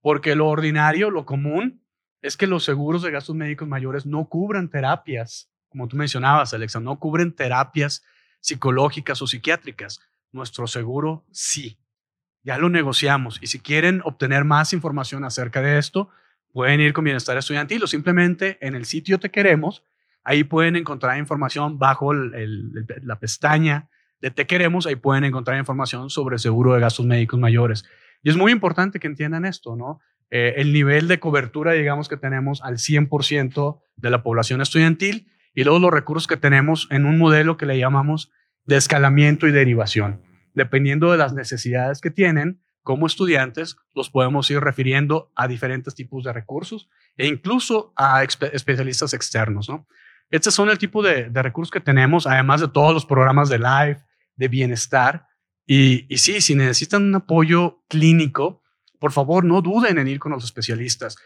Porque 0.00 0.34
lo 0.34 0.48
ordinario, 0.48 1.10
lo 1.10 1.26
común, 1.26 1.82
es 2.22 2.36
que 2.36 2.46
los 2.46 2.64
seguros 2.64 3.02
de 3.02 3.10
gastos 3.10 3.36
médicos 3.36 3.68
mayores 3.68 4.06
no 4.06 4.28
cubran 4.28 4.70
terapias, 4.70 5.50
como 5.68 5.86
tú 5.88 5.96
mencionabas, 5.96 6.54
Alexa, 6.54 6.80
no 6.80 6.98
cubren 6.98 7.34
terapias 7.34 8.02
psicológicas 8.40 9.20
o 9.22 9.26
psiquiátricas. 9.26 10.00
Nuestro 10.32 10.66
seguro 10.66 11.26
sí. 11.30 11.78
Ya 12.42 12.56
lo 12.56 12.68
negociamos. 12.70 13.38
Y 13.42 13.48
si 13.48 13.60
quieren 13.60 14.00
obtener 14.04 14.44
más 14.44 14.72
información 14.72 15.24
acerca 15.24 15.60
de 15.60 15.78
esto, 15.78 16.08
pueden 16.52 16.80
ir 16.80 16.92
con 16.92 17.04
Bienestar 17.04 17.36
Estudiantil 17.36 17.82
o 17.82 17.86
simplemente 17.86 18.58
en 18.60 18.74
el 18.74 18.84
sitio 18.84 19.18
Te 19.18 19.30
Queremos. 19.30 19.82
Ahí 20.24 20.44
pueden 20.44 20.76
encontrar 20.76 21.18
información 21.18 21.78
bajo 21.78 22.12
la 22.12 23.18
pestaña 23.18 23.88
de 24.20 24.30
Te 24.30 24.46
Queremos. 24.46 24.86
Ahí 24.86 24.96
pueden 24.96 25.24
encontrar 25.24 25.58
información 25.58 26.10
sobre 26.10 26.38
seguro 26.38 26.74
de 26.74 26.80
gastos 26.80 27.06
médicos 27.06 27.38
mayores. 27.38 27.84
Y 28.22 28.30
es 28.30 28.36
muy 28.36 28.52
importante 28.52 28.98
que 28.98 29.06
entiendan 29.06 29.44
esto, 29.44 29.76
¿no? 29.76 30.00
Eh, 30.30 30.54
el 30.56 30.72
nivel 30.72 31.08
de 31.08 31.18
cobertura, 31.20 31.72
digamos, 31.72 32.08
que 32.08 32.16
tenemos 32.16 32.62
al 32.62 32.76
100% 32.76 33.80
de 33.96 34.10
la 34.10 34.22
población 34.22 34.60
estudiantil 34.60 35.28
y 35.54 35.64
luego 35.64 35.78
los 35.78 35.90
recursos 35.90 36.26
que 36.26 36.36
tenemos 36.36 36.86
en 36.90 37.06
un 37.06 37.18
modelo 37.18 37.56
que 37.56 37.66
le 37.66 37.78
llamamos 37.78 38.30
de 38.66 38.76
escalamiento 38.76 39.46
y 39.46 39.52
derivación. 39.52 40.20
Dependiendo 40.52 41.10
de 41.10 41.18
las 41.18 41.32
necesidades 41.32 42.00
que 42.00 42.10
tienen, 42.10 42.60
como 42.82 43.06
estudiantes 43.06 43.76
los 43.94 44.10
podemos 44.10 44.50
ir 44.50 44.60
refiriendo 44.60 45.30
a 45.34 45.46
diferentes 45.46 45.94
tipos 45.94 46.24
de 46.24 46.32
recursos 46.32 46.88
e 47.16 47.26
incluso 47.26 47.92
a 47.96 48.22
especialistas 48.22 49.12
externos. 49.12 49.68
¿no? 49.68 49.86
Estos 50.30 50.54
son 50.54 50.68
el 50.70 50.78
tipo 50.78 51.02
de, 51.02 51.28
recursos 51.30 51.70
que 51.70 51.80
tenemos, 51.80 52.26
además 52.26 52.60
de 52.60 52.68
todos 52.68 52.94
los 52.94 53.06
programas 53.06 53.48
de 53.48 53.58
live, 53.58 54.02
de 54.36 54.48
bienestar. 54.48 55.26
Y, 55.66 56.12
y 56.12 56.18
sí, 56.18 56.40
si 56.40 56.54
necesitan 56.54 57.02
un 57.02 57.14
apoyo 57.14 57.82
clínico, 57.88 58.62
por 58.98 59.12
favor, 59.12 59.44
no 59.44 59.62
duden 59.62 59.98
en 59.98 60.08
ir 60.08 60.18
con 60.18 60.32
los 60.32 60.44
especialistas. 60.44 61.16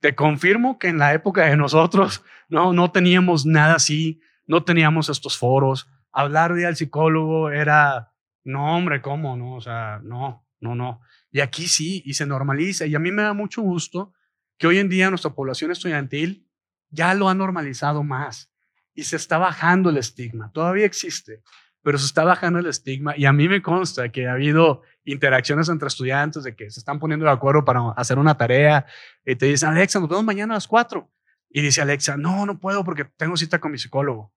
Te 0.00 0.14
confirmo 0.14 0.78
que 0.78 0.88
en 0.88 0.98
la 0.98 1.14
época 1.14 1.46
de 1.46 1.56
nosotros 1.56 2.22
no, 2.48 2.72
no 2.72 2.90
teníamos 2.90 3.46
nada 3.46 3.74
así, 3.74 4.20
no 4.46 4.64
teníamos 4.64 5.08
estos 5.08 5.36
foros. 5.36 5.88
Hablar 6.12 6.54
de 6.54 6.66
al 6.66 6.76
psicólogo 6.76 7.50
era, 7.50 8.12
no, 8.44 8.76
hombre, 8.76 9.02
¿cómo? 9.02 9.36
No, 9.36 9.54
o 9.54 9.60
sea, 9.60 10.00
no, 10.02 10.47
no, 10.60 10.74
no. 10.74 11.00
Y 11.30 11.40
aquí 11.40 11.68
sí, 11.68 12.02
y 12.04 12.14
se 12.14 12.26
normaliza. 12.26 12.86
Y 12.86 12.94
a 12.94 12.98
mí 12.98 13.12
me 13.12 13.22
da 13.22 13.32
mucho 13.32 13.62
gusto 13.62 14.12
que 14.56 14.66
hoy 14.66 14.78
en 14.78 14.88
día 14.88 15.10
nuestra 15.10 15.34
población 15.34 15.70
estudiantil 15.70 16.46
ya 16.90 17.14
lo 17.14 17.28
ha 17.28 17.34
normalizado 17.34 18.02
más 18.02 18.50
y 18.94 19.04
se 19.04 19.16
está 19.16 19.38
bajando 19.38 19.90
el 19.90 19.98
estigma. 19.98 20.50
Todavía 20.52 20.86
existe, 20.86 21.42
pero 21.82 21.98
se 21.98 22.06
está 22.06 22.24
bajando 22.24 22.58
el 22.58 22.66
estigma 22.66 23.16
y 23.16 23.26
a 23.26 23.32
mí 23.32 23.48
me 23.48 23.62
consta 23.62 24.10
que 24.10 24.26
ha 24.26 24.32
habido 24.32 24.82
interacciones 25.04 25.68
entre 25.68 25.88
estudiantes 25.88 26.42
de 26.42 26.56
que 26.56 26.70
se 26.70 26.80
están 26.80 26.98
poniendo 26.98 27.24
de 27.26 27.32
acuerdo 27.32 27.64
para 27.64 27.90
hacer 27.92 28.18
una 28.18 28.36
tarea 28.36 28.86
y 29.24 29.36
te 29.36 29.46
dicen, 29.46 29.70
Alexa, 29.70 30.00
nos 30.00 30.08
vemos 30.08 30.24
mañana 30.24 30.54
a 30.54 30.56
las 30.56 30.66
4. 30.66 31.08
Y 31.50 31.62
dice 31.62 31.80
Alexa, 31.80 32.16
no, 32.16 32.44
no 32.44 32.58
puedo 32.58 32.84
porque 32.84 33.04
tengo 33.04 33.36
cita 33.36 33.58
con 33.58 33.72
mi 33.72 33.78
psicólogo. 33.78 34.32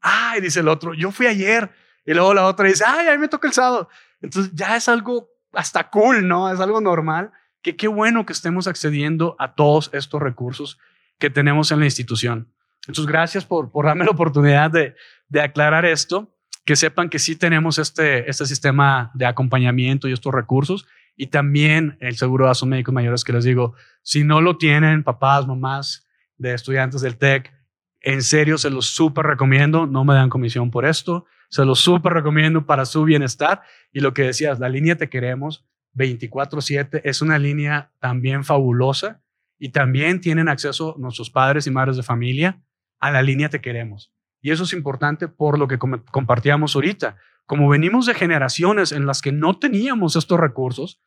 Ah, 0.00 0.34
y 0.38 0.40
dice 0.40 0.60
el 0.60 0.68
otro, 0.68 0.94
yo 0.94 1.10
fui 1.10 1.26
ayer. 1.26 1.70
Y 2.06 2.12
luego 2.14 2.34
la 2.34 2.46
otra 2.46 2.68
dice, 2.68 2.84
ay, 2.86 3.08
a 3.08 3.12
mí 3.12 3.18
me 3.18 3.28
toca 3.28 3.48
el 3.48 3.54
sábado. 3.54 3.88
Entonces 4.20 4.52
ya 4.54 4.76
es 4.76 4.88
algo 4.88 5.28
hasta 5.56 5.90
cool, 5.90 6.26
¿no? 6.26 6.52
Es 6.52 6.60
algo 6.60 6.80
normal. 6.80 7.32
Que 7.62 7.76
qué 7.76 7.88
bueno 7.88 8.26
que 8.26 8.32
estemos 8.32 8.66
accediendo 8.66 9.36
a 9.38 9.54
todos 9.54 9.90
estos 9.92 10.20
recursos 10.20 10.78
que 11.18 11.30
tenemos 11.30 11.72
en 11.72 11.80
la 11.80 11.86
institución. 11.86 12.52
Entonces, 12.86 13.06
gracias 13.06 13.44
por, 13.46 13.70
darme 13.82 14.04
la 14.04 14.10
oportunidad 14.10 14.70
de, 14.70 14.94
de 15.28 15.40
aclarar 15.40 15.86
esto, 15.86 16.34
que 16.66 16.76
sepan 16.76 17.08
que 17.08 17.18
sí 17.18 17.36
tenemos 17.36 17.78
este, 17.78 18.28
este 18.28 18.46
sistema 18.46 19.10
de 19.14 19.26
acompañamiento 19.26 20.08
y 20.08 20.12
estos 20.12 20.34
recursos 20.34 20.86
y 21.16 21.28
también 21.28 21.96
el 22.00 22.16
seguro 22.16 22.44
de 22.44 22.50
gastos 22.50 22.68
médicos 22.68 22.94
mayores 22.94 23.24
que 23.24 23.32
les 23.32 23.44
digo, 23.44 23.74
si 24.02 24.24
no 24.24 24.40
lo 24.40 24.56
tienen, 24.56 25.04
papás, 25.04 25.46
mamás 25.46 26.06
de 26.36 26.54
estudiantes 26.54 27.00
del 27.00 27.16
TEC, 27.16 27.52
en 28.00 28.22
serio 28.22 28.58
se 28.58 28.70
los 28.70 28.86
súper 28.86 29.26
recomiendo, 29.26 29.86
no 29.86 30.04
me 30.04 30.14
dan 30.14 30.28
comisión 30.28 30.70
por 30.70 30.84
esto, 30.84 31.26
se 31.54 31.64
los 31.64 31.78
súper 31.78 32.14
recomiendo 32.14 32.66
para 32.66 32.84
su 32.84 33.04
bienestar. 33.04 33.62
Y 33.92 34.00
lo 34.00 34.12
que 34.12 34.22
decías, 34.22 34.58
la 34.58 34.68
línea 34.68 34.96
Te 34.96 35.08
Queremos 35.08 35.64
24/7 35.94 37.00
es 37.04 37.22
una 37.22 37.38
línea 37.38 37.92
también 38.00 38.42
fabulosa 38.42 39.22
y 39.56 39.68
también 39.68 40.20
tienen 40.20 40.48
acceso 40.48 40.96
nuestros 40.98 41.30
padres 41.30 41.68
y 41.68 41.70
madres 41.70 41.96
de 41.96 42.02
familia 42.02 42.60
a 42.98 43.12
la 43.12 43.22
línea 43.22 43.50
Te 43.50 43.60
Queremos. 43.60 44.12
Y 44.40 44.50
eso 44.50 44.64
es 44.64 44.72
importante 44.72 45.28
por 45.28 45.56
lo 45.56 45.68
que 45.68 45.78
compartíamos 45.78 46.74
ahorita. 46.74 47.18
Como 47.46 47.68
venimos 47.68 48.06
de 48.06 48.14
generaciones 48.14 48.90
en 48.90 49.06
las 49.06 49.22
que 49.22 49.30
no 49.30 49.56
teníamos 49.56 50.16
estos 50.16 50.40
recursos, 50.40 51.00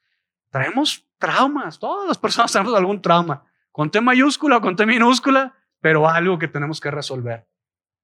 traemos 0.50 1.10
traumas. 1.18 1.78
Todas 1.78 2.08
las 2.08 2.18
personas 2.18 2.54
tenemos 2.54 2.74
algún 2.74 3.02
trauma, 3.02 3.44
con 3.74 3.92
T 3.92 4.00
mayúscula 4.00 4.56
o 4.56 4.62
con 4.62 4.78
T 4.78 4.86
minúscula, 4.86 5.56
pero 5.82 6.08
algo 6.08 6.40
que 6.40 6.48
tenemos 6.48 6.80
que 6.80 6.90
resolver. 6.90 7.50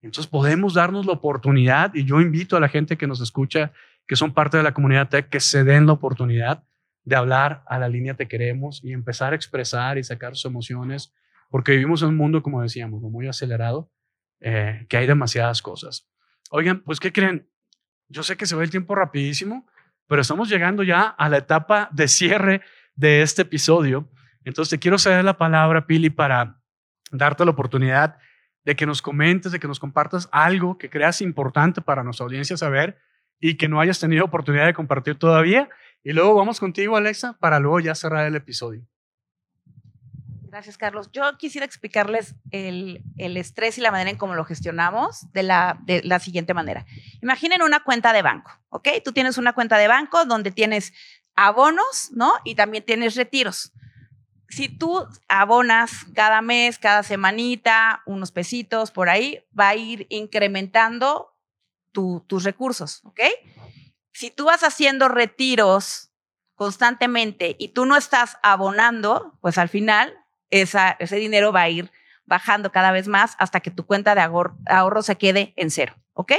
Entonces 0.03 0.29
podemos 0.29 0.73
darnos 0.73 1.05
la 1.05 1.13
oportunidad 1.13 1.95
y 1.95 2.03
yo 2.03 2.19
invito 2.19 2.57
a 2.57 2.59
la 2.59 2.67
gente 2.67 2.97
que 2.97 3.07
nos 3.07 3.21
escucha, 3.21 3.71
que 4.05 4.17
son 4.17 4.33
parte 4.33 4.57
de 4.57 4.63
la 4.63 4.73
comunidad 4.73 5.07
tech, 5.07 5.29
que 5.29 5.39
se 5.39 5.63
den 5.63 5.87
la 5.87 5.93
oportunidad 5.93 6.63
de 7.05 7.15
hablar 7.15 7.63
a 7.67 7.79
la 7.79 7.87
línea 7.87 8.13
Te 8.13 8.27
Queremos 8.27 8.83
y 8.83 8.91
empezar 8.91 9.31
a 9.31 9.35
expresar 9.37 9.97
y 9.97 10.03
sacar 10.03 10.35
sus 10.35 10.45
emociones, 10.45 11.13
porque 11.49 11.71
vivimos 11.71 12.01
en 12.01 12.09
un 12.09 12.17
mundo, 12.17 12.43
como 12.43 12.61
decíamos, 12.61 13.01
muy 13.01 13.27
acelerado, 13.27 13.89
eh, 14.41 14.85
que 14.89 14.97
hay 14.97 15.07
demasiadas 15.07 15.61
cosas. 15.61 16.09
Oigan, 16.51 16.81
pues 16.81 16.99
¿qué 16.99 17.13
creen? 17.13 17.49
Yo 18.09 18.23
sé 18.23 18.35
que 18.35 18.45
se 18.45 18.57
va 18.57 18.63
el 18.63 18.69
tiempo 18.69 18.95
rapidísimo, 18.95 19.65
pero 20.07 20.21
estamos 20.21 20.49
llegando 20.49 20.83
ya 20.83 21.03
a 21.03 21.29
la 21.29 21.37
etapa 21.37 21.89
de 21.93 22.09
cierre 22.09 22.61
de 22.95 23.21
este 23.21 23.43
episodio. 23.43 24.11
Entonces 24.43 24.69
te 24.69 24.79
quiero 24.79 24.97
ceder 24.97 25.23
la 25.23 25.37
palabra, 25.37 25.87
Pili, 25.87 26.09
para 26.09 26.61
darte 27.09 27.45
la 27.45 27.51
oportunidad 27.51 28.17
de 28.65 28.75
que 28.75 28.85
nos 28.85 29.01
comentes, 29.01 29.51
de 29.51 29.59
que 29.59 29.67
nos 29.67 29.79
compartas 29.79 30.29
algo 30.31 30.77
que 30.77 30.89
creas 30.89 31.21
importante 31.21 31.81
para 31.81 32.03
nuestra 32.03 32.25
audiencia 32.25 32.57
saber 32.57 32.97
y 33.39 33.55
que 33.55 33.67
no 33.67 33.79
hayas 33.79 33.99
tenido 33.99 34.25
oportunidad 34.25 34.65
de 34.65 34.73
compartir 34.73 35.15
todavía. 35.15 35.69
Y 36.03 36.13
luego 36.13 36.35
vamos 36.35 36.59
contigo, 36.59 36.95
Alexa, 36.95 37.33
para 37.39 37.59
luego 37.59 37.79
ya 37.79 37.95
cerrar 37.95 38.25
el 38.25 38.35
episodio. 38.35 38.85
Gracias, 40.47 40.77
Carlos. 40.77 41.09
Yo 41.11 41.23
quisiera 41.39 41.65
explicarles 41.65 42.35
el, 42.51 43.01
estrés 43.17 43.79
y 43.79 43.81
la 43.81 43.91
manera 43.91 44.11
en 44.11 44.17
cómo 44.17 44.35
lo 44.35 44.45
gestionamos 44.45 45.31
de 45.33 45.41
la, 45.41 45.79
de 45.81 46.03
la 46.03 46.19
siguiente 46.19 46.53
manera. 46.53 46.85
Imaginen 47.21 47.63
una 47.63 47.83
cuenta 47.83 48.13
de 48.13 48.21
banco, 48.21 48.51
¿ok? 48.69 48.87
Tú 49.03 49.13
tienes 49.13 49.39
una 49.39 49.53
cuenta 49.53 49.77
de 49.79 49.87
banco 49.87 50.25
donde 50.25 50.51
tienes 50.51 50.93
abonos, 51.35 52.11
¿no? 52.13 52.33
Y 52.43 52.53
también 52.53 52.85
tienes 52.85 53.15
retiros 53.15 53.73
si 54.53 54.69
tú 54.69 55.07
abonas 55.27 56.05
cada 56.13 56.41
mes, 56.41 56.77
cada 56.77 57.03
semanita, 57.03 58.03
unos 58.05 58.31
pesitos 58.31 58.91
por 58.91 59.09
ahí, 59.09 59.43
va 59.57 59.69
a 59.69 59.75
ir 59.75 60.05
incrementando 60.09 61.35
tus 61.91 62.43
recursos, 62.43 63.01
¿ok? 63.03 63.19
Si 64.11 64.31
tú 64.31 64.45
vas 64.45 64.63
haciendo 64.63 65.07
retiros 65.07 66.11
constantemente 66.55 67.55
y 67.57 67.69
tú 67.69 67.85
no 67.85 67.97
estás 67.97 68.37
abonando, 68.43 69.37
pues 69.41 69.57
al 69.57 69.69
final 69.69 70.13
ese 70.49 71.15
dinero 71.15 71.51
va 71.51 71.61
a 71.61 71.69
ir 71.69 71.91
bajando 72.25 72.71
cada 72.71 72.91
vez 72.91 73.07
más 73.07 73.35
hasta 73.39 73.59
que 73.59 73.71
tu 73.71 73.85
cuenta 73.85 74.15
de 74.15 74.21
ahorro 74.21 75.01
se 75.01 75.17
quede 75.17 75.53
en 75.55 75.71
cero, 75.71 75.95
¿ok? 76.13 76.33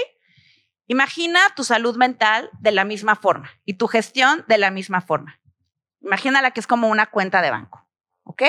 Imagina 0.87 1.41
tu 1.57 1.65
salud 1.65 1.97
mental 1.97 2.51
de 2.61 2.71
la 2.71 2.85
misma 2.85 3.17
forma 3.17 3.51
y 3.65 3.75
tu 3.75 3.89
gestión 3.89 4.45
de 4.47 4.59
la 4.59 4.71
misma 4.71 5.01
forma. 5.01 5.41
Imagínala 6.01 6.53
que 6.53 6.61
es 6.61 6.67
como 6.67 6.89
una 6.89 7.07
cuenta 7.07 7.43
de 7.43 7.51
banco. 7.51 7.84
¿Ok? 8.25 8.43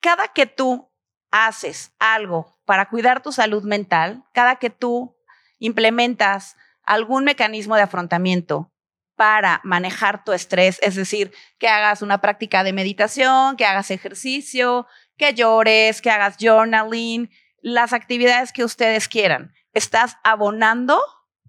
Cada 0.00 0.28
que 0.28 0.46
tú 0.46 0.90
haces 1.30 1.94
algo 1.98 2.58
para 2.64 2.88
cuidar 2.88 3.22
tu 3.22 3.32
salud 3.32 3.64
mental, 3.64 4.24
cada 4.32 4.56
que 4.56 4.70
tú 4.70 5.16
implementas 5.58 6.56
algún 6.82 7.24
mecanismo 7.24 7.76
de 7.76 7.82
afrontamiento 7.82 8.72
para 9.16 9.60
manejar 9.64 10.24
tu 10.24 10.32
estrés, 10.32 10.78
es 10.80 10.94
decir, 10.94 11.32
que 11.58 11.68
hagas 11.68 12.00
una 12.00 12.22
práctica 12.22 12.64
de 12.64 12.72
meditación, 12.72 13.56
que 13.56 13.66
hagas 13.66 13.90
ejercicio, 13.90 14.86
que 15.18 15.34
llores, 15.34 16.00
que 16.00 16.10
hagas 16.10 16.36
journaling, 16.40 17.30
las 17.60 17.92
actividades 17.92 18.52
que 18.52 18.64
ustedes 18.64 19.08
quieran. 19.08 19.52
Estás 19.74 20.16
abonando 20.24 20.98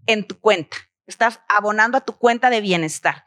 en 0.06 0.28
tu 0.28 0.38
cuenta, 0.40 0.76
estás 1.08 1.40
abonando 1.48 1.98
a 1.98 2.02
tu 2.02 2.18
cuenta 2.18 2.50
de 2.50 2.60
bienestar. 2.60 3.26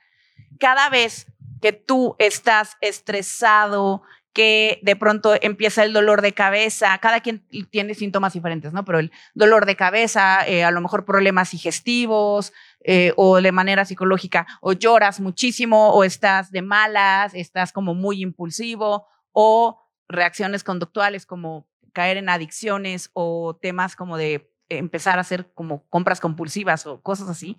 Cada 0.61 0.91
vez 0.91 1.27
que 1.63 1.73
tú 1.73 2.15
estás 2.19 2.77
estresado, 2.83 4.03
que 4.35 4.81
de 4.83 4.97
pronto 4.97 5.35
empieza 5.41 5.85
el 5.85 5.93
dolor 5.93 6.21
de 6.21 6.33
cabeza, 6.33 6.99
cada 6.99 7.21
quien 7.21 7.47
tiene 7.71 7.95
síntomas 7.95 8.33
diferentes, 8.33 8.73
¿no? 8.73 8.85
Pero 8.85 8.99
el 8.99 9.13
dolor 9.33 9.65
de 9.65 9.77
cabeza, 9.77 10.47
eh, 10.47 10.65
a 10.65 10.73
lo 10.73 10.81
mejor 10.81 11.05
problemas 11.05 11.53
digestivos 11.53 12.53
eh, 12.81 13.13
o 13.17 13.41
de 13.41 13.53
manera 13.53 13.85
psicológica, 13.85 14.47
o 14.61 14.73
lloras 14.73 15.21
muchísimo, 15.21 15.91
o 15.91 16.03
estás 16.03 16.51
de 16.51 16.63
malas, 16.63 17.33
estás 17.33 17.73
como 17.73 17.95
muy 17.95 18.23
impulsivo, 18.23 19.07
o 19.31 19.81
reacciones 20.09 20.65
conductuales 20.65 21.27
como 21.27 21.69
caer 21.93 22.17
en 22.17 22.29
adicciones 22.29 23.11
o 23.13 23.57
temas 23.63 23.95
como 23.95 24.17
de 24.17 24.51
empezar 24.69 25.19
a 25.19 25.21
hacer 25.21 25.53
como 25.55 25.87
compras 25.89 26.21
compulsivas 26.21 26.87
o 26.87 27.01
cosas 27.03 27.29
así. 27.29 27.57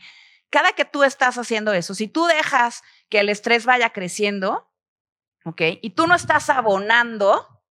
Cada 0.49 0.73
que 0.73 0.83
tú 0.83 1.03
estás 1.03 1.37
haciendo 1.37 1.71
eso, 1.71 1.95
si 1.95 2.09
tú 2.09 2.25
dejas 2.25 2.83
que 3.07 3.21
el 3.21 3.29
estrés 3.29 3.65
vaya 3.65 3.91
creciendo, 3.91 4.69
¿ok? 5.45 5.61
Y 5.81 5.91
tú 5.91 6.07
no 6.07 6.15
estás 6.15 6.49
abonando, 6.49 7.61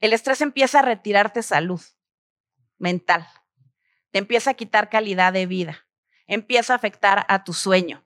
el 0.00 0.12
estrés 0.12 0.40
empieza 0.42 0.80
a 0.80 0.82
retirarte 0.82 1.42
salud 1.42 1.80
mental, 2.78 3.26
te 4.10 4.18
empieza 4.18 4.50
a 4.50 4.54
quitar 4.54 4.90
calidad 4.90 5.32
de 5.32 5.46
vida, 5.46 5.86
empieza 6.26 6.74
a 6.74 6.76
afectar 6.76 7.24
a 7.28 7.44
tu 7.44 7.54
sueño, 7.54 8.04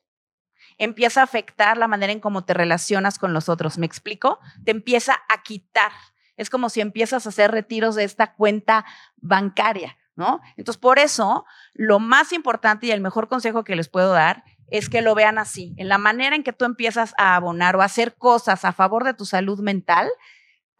empieza 0.78 1.20
a 1.20 1.24
afectar 1.24 1.76
la 1.76 1.88
manera 1.88 2.12
en 2.12 2.20
cómo 2.20 2.44
te 2.44 2.54
relacionas 2.54 3.18
con 3.18 3.32
los 3.32 3.48
otros, 3.48 3.78
¿me 3.78 3.86
explico? 3.86 4.38
Te 4.64 4.70
empieza 4.70 5.18
a 5.28 5.42
quitar. 5.42 5.92
Es 6.36 6.48
como 6.48 6.70
si 6.70 6.80
empiezas 6.80 7.26
a 7.26 7.30
hacer 7.30 7.50
retiros 7.50 7.96
de 7.96 8.04
esta 8.04 8.34
cuenta 8.34 8.84
bancaria, 9.16 9.98
¿no? 10.14 10.40
Entonces, 10.56 10.80
por 10.80 10.98
eso, 10.98 11.44
lo 11.74 11.98
más 11.98 12.32
importante 12.32 12.86
y 12.86 12.92
el 12.92 13.00
mejor 13.00 13.28
consejo 13.28 13.64
que 13.64 13.76
les 13.76 13.88
puedo 13.88 14.12
dar 14.12 14.44
es 14.70 14.88
que 14.88 15.02
lo 15.02 15.14
vean 15.14 15.38
así, 15.38 15.74
en 15.76 15.88
la 15.88 15.98
manera 15.98 16.36
en 16.36 16.42
que 16.42 16.52
tú 16.52 16.64
empiezas 16.64 17.14
a 17.18 17.36
abonar 17.36 17.76
o 17.76 17.82
a 17.82 17.86
hacer 17.86 18.14
cosas 18.14 18.64
a 18.64 18.72
favor 18.72 19.04
de 19.04 19.14
tu 19.14 19.24
salud 19.24 19.60
mental, 19.60 20.08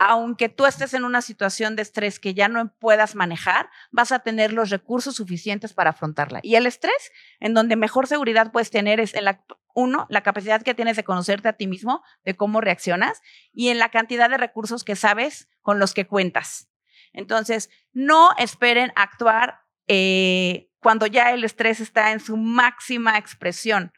aunque 0.03 0.49
tú 0.49 0.65
estés 0.65 0.95
en 0.95 1.05
una 1.05 1.21
situación 1.21 1.77
de 1.77 1.83
estrés 1.83 2.19
que 2.19 2.33
ya 2.33 2.49
no 2.49 2.73
puedas 2.79 3.15
manejar, 3.15 3.69
vas 3.91 4.13
a 4.13 4.21
tener 4.21 4.51
los 4.51 4.71
recursos 4.71 5.17
suficientes 5.17 5.75
para 5.75 5.91
afrontarla. 5.91 6.41
Y 6.43 6.55
el 6.55 6.65
estrés, 6.65 7.13
en 7.39 7.53
donde 7.53 7.77
mejor 7.77 8.07
seguridad 8.07 8.51
puedes 8.51 8.71
tener 8.71 8.99
es 8.99 9.13
en 9.13 9.27
la, 9.27 9.45
uno, 9.75 10.07
la 10.09 10.23
capacidad 10.23 10.63
que 10.63 10.73
tienes 10.73 10.97
de 10.97 11.05
conocerte 11.05 11.49
a 11.49 11.53
ti 11.53 11.67
mismo, 11.67 12.03
de 12.25 12.35
cómo 12.35 12.63
reaccionas, 12.63 13.21
y 13.53 13.69
en 13.69 13.79
la 13.79 13.91
cantidad 13.91 14.31
de 14.31 14.39
recursos 14.39 14.85
que 14.85 14.97
sabes 14.97 15.51
con 15.61 15.79
los 15.79 15.93
que 15.93 16.07
cuentas. 16.07 16.71
Entonces, 17.13 17.69
no 17.93 18.31
esperen 18.39 18.93
actuar 18.97 19.61
eh, 19.93 20.71
cuando 20.79 21.07
ya 21.07 21.33
el 21.33 21.43
estrés 21.43 21.81
está 21.81 22.13
en 22.13 22.21
su 22.21 22.37
máxima 22.37 23.19
expresión. 23.19 23.93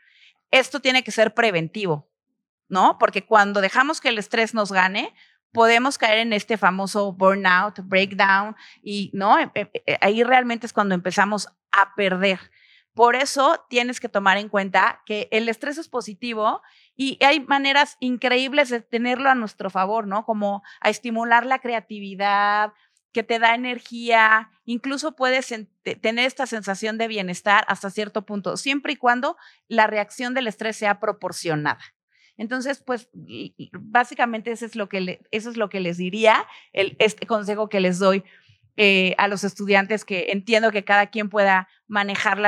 Esto 0.50 0.80
tiene 0.80 1.04
que 1.04 1.10
ser 1.10 1.34
preventivo, 1.34 2.10
¿no? 2.70 2.96
Porque 2.98 3.26
cuando 3.26 3.60
dejamos 3.60 4.00
que 4.00 4.08
el 4.08 4.16
estrés 4.16 4.54
nos 4.54 4.72
gane, 4.72 5.14
podemos 5.52 5.98
caer 5.98 6.20
en 6.20 6.32
este 6.32 6.56
famoso 6.56 7.12
burnout, 7.12 7.80
breakdown, 7.80 8.56
y 8.82 9.10
no, 9.12 9.38
eh, 9.38 9.50
eh, 9.54 9.98
ahí 10.00 10.24
realmente 10.24 10.64
es 10.64 10.72
cuando 10.72 10.94
empezamos 10.94 11.46
a 11.72 11.94
perder. 11.94 12.40
Por 12.94 13.14
eso 13.14 13.62
tienes 13.68 14.00
que 14.00 14.08
tomar 14.08 14.38
en 14.38 14.48
cuenta 14.48 15.02
que 15.04 15.28
el 15.30 15.50
estrés 15.50 15.76
es 15.76 15.88
positivo 15.88 16.62
y 16.96 17.22
hay 17.22 17.40
maneras 17.40 17.98
increíbles 18.00 18.70
de 18.70 18.80
tenerlo 18.80 19.28
a 19.28 19.34
nuestro 19.34 19.68
favor, 19.68 20.06
¿no? 20.06 20.24
Como 20.24 20.62
a 20.80 20.88
estimular 20.88 21.44
la 21.44 21.58
creatividad, 21.58 22.72
que 23.12 23.22
te 23.22 23.38
da 23.38 23.54
energía, 23.54 24.50
incluso 24.64 25.14
puedes 25.14 25.54
tener 26.00 26.26
esta 26.26 26.46
sensación 26.46 26.98
de 26.98 27.08
bienestar 27.08 27.64
hasta 27.68 27.90
cierto 27.90 28.24
punto, 28.24 28.56
siempre 28.56 28.94
y 28.94 28.96
cuando 28.96 29.36
la 29.68 29.86
reacción 29.86 30.34
del 30.34 30.46
estrés 30.46 30.76
sea 30.76 30.98
proporcionada. 30.98 31.82
Entonces, 32.38 32.82
pues 32.84 33.08
básicamente 33.72 34.50
eso 34.52 34.64
es 34.64 34.74
lo 34.74 34.88
que, 34.88 35.20
eso 35.30 35.50
es 35.50 35.56
lo 35.56 35.68
que 35.68 35.80
les 35.80 35.98
diría, 35.98 36.46
el, 36.72 36.96
este 36.98 37.26
consejo 37.26 37.68
que 37.68 37.80
les 37.80 37.98
doy 37.98 38.24
eh, 38.76 39.14
a 39.18 39.28
los 39.28 39.44
estudiantes, 39.44 40.04
que 40.04 40.28
entiendo 40.30 40.70
que 40.70 40.82
cada 40.82 41.08
quien 41.08 41.28
pueda 41.28 41.68
manejar 41.88 42.38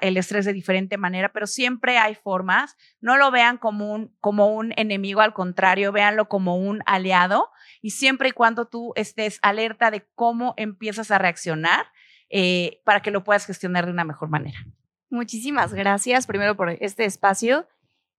el 0.00 0.16
estrés 0.16 0.46
de 0.46 0.54
diferente 0.54 0.96
manera, 0.96 1.30
pero 1.32 1.46
siempre 1.46 1.98
hay 1.98 2.14
formas. 2.14 2.76
No 3.00 3.18
lo 3.18 3.30
vean 3.30 3.58
como 3.58 3.92
un, 3.92 4.16
como 4.20 4.54
un 4.54 4.72
enemigo, 4.76 5.20
al 5.20 5.34
contrario, 5.34 5.92
véanlo 5.92 6.26
como 6.28 6.56
un 6.56 6.82
aliado 6.86 7.50
y 7.82 7.90
siempre 7.90 8.30
y 8.30 8.32
cuando 8.32 8.66
tú 8.66 8.92
estés 8.96 9.38
alerta 9.42 9.90
de 9.90 10.06
cómo 10.14 10.54
empiezas 10.56 11.10
a 11.10 11.18
reaccionar 11.18 11.86
eh, 12.30 12.80
para 12.84 13.02
que 13.02 13.10
lo 13.10 13.22
puedas 13.22 13.44
gestionar 13.44 13.84
de 13.84 13.92
una 13.92 14.04
mejor 14.04 14.30
manera. 14.30 14.58
Muchísimas 15.10 15.74
gracias 15.74 16.26
primero 16.26 16.56
por 16.56 16.70
este 16.70 17.04
espacio 17.04 17.68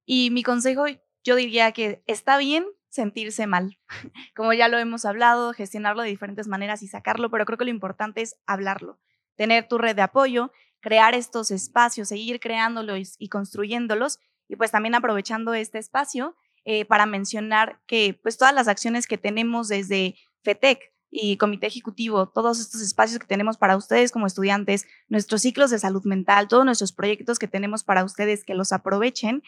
y 0.05 0.29
mi 0.29 0.43
consejo 0.43 0.85
yo 1.23 1.35
diría 1.35 1.71
que 1.71 2.03
está 2.05 2.37
bien 2.37 2.63
sentirse 2.95 3.45
mal. 3.45 3.77
Como 4.35 4.53
ya 4.53 4.67
lo 4.67 4.79
hemos 4.79 5.05
hablado, 5.05 5.53
gestionarlo 5.53 6.01
de 6.01 6.09
diferentes 6.09 6.47
maneras 6.47 6.81
y 6.81 6.87
sacarlo, 6.87 7.29
pero 7.29 7.45
creo 7.45 7.57
que 7.57 7.65
lo 7.65 7.71
importante 7.71 8.21
es 8.21 8.35
hablarlo, 8.47 8.99
tener 9.35 9.67
tu 9.67 9.77
red 9.77 9.95
de 9.95 10.01
apoyo, 10.01 10.51
crear 10.79 11.13
estos 11.13 11.51
espacios, 11.51 12.09
seguir 12.09 12.39
creándolos 12.39 13.15
y 13.19 13.29
construyéndolos 13.29 14.19
y 14.47 14.55
pues 14.55 14.71
también 14.71 14.95
aprovechando 14.95 15.53
este 15.53 15.79
espacio 15.79 16.35
eh, 16.63 16.85
para 16.85 17.05
mencionar 17.05 17.79
que 17.87 18.19
pues 18.21 18.37
todas 18.37 18.53
las 18.53 18.67
acciones 18.67 19.07
que 19.07 19.17
tenemos 19.17 19.67
desde 19.67 20.15
FETEC 20.43 20.79
y 21.11 21.37
Comité 21.37 21.67
Ejecutivo, 21.67 22.27
todos 22.27 22.59
estos 22.59 22.81
espacios 22.81 23.19
que 23.19 23.27
tenemos 23.27 23.57
para 23.57 23.77
ustedes 23.77 24.11
como 24.11 24.27
estudiantes, 24.27 24.85
nuestros 25.07 25.41
ciclos 25.41 25.69
de 25.69 25.79
salud 25.79 26.03
mental, 26.05 26.47
todos 26.47 26.65
nuestros 26.65 26.91
proyectos 26.91 27.39
que 27.39 27.47
tenemos 27.47 27.83
para 27.83 28.03
ustedes, 28.03 28.43
que 28.43 28.53
los 28.53 28.71
aprovechen 28.71 29.43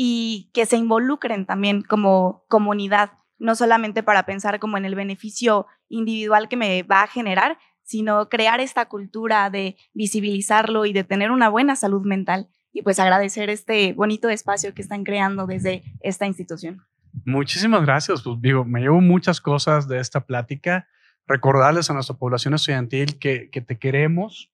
y 0.00 0.48
que 0.54 0.64
se 0.64 0.76
involucren 0.76 1.44
también 1.44 1.82
como 1.82 2.44
comunidad, 2.48 3.10
no 3.36 3.56
solamente 3.56 4.04
para 4.04 4.24
pensar 4.26 4.60
como 4.60 4.78
en 4.78 4.84
el 4.84 4.94
beneficio 4.94 5.66
individual 5.88 6.48
que 6.48 6.56
me 6.56 6.84
va 6.84 7.02
a 7.02 7.08
generar, 7.08 7.58
sino 7.82 8.28
crear 8.28 8.60
esta 8.60 8.86
cultura 8.86 9.50
de 9.50 9.76
visibilizarlo 9.94 10.86
y 10.86 10.92
de 10.92 11.02
tener 11.02 11.32
una 11.32 11.48
buena 11.48 11.74
salud 11.74 12.06
mental 12.06 12.48
y 12.72 12.82
pues 12.82 13.00
agradecer 13.00 13.50
este 13.50 13.92
bonito 13.92 14.28
espacio 14.28 14.72
que 14.72 14.82
están 14.82 15.02
creando 15.02 15.48
desde 15.48 15.82
esta 16.00 16.26
institución. 16.26 16.80
Muchísimas 17.24 17.82
gracias. 17.82 18.22
Pues 18.22 18.40
digo, 18.40 18.64
me 18.64 18.80
llevo 18.80 19.00
muchas 19.00 19.40
cosas 19.40 19.88
de 19.88 19.98
esta 19.98 20.26
plática. 20.26 20.86
Recordarles 21.26 21.90
a 21.90 21.94
nuestra 21.94 22.16
población 22.16 22.54
estudiantil 22.54 23.18
que, 23.18 23.50
que 23.50 23.62
te 23.62 23.80
queremos. 23.80 24.52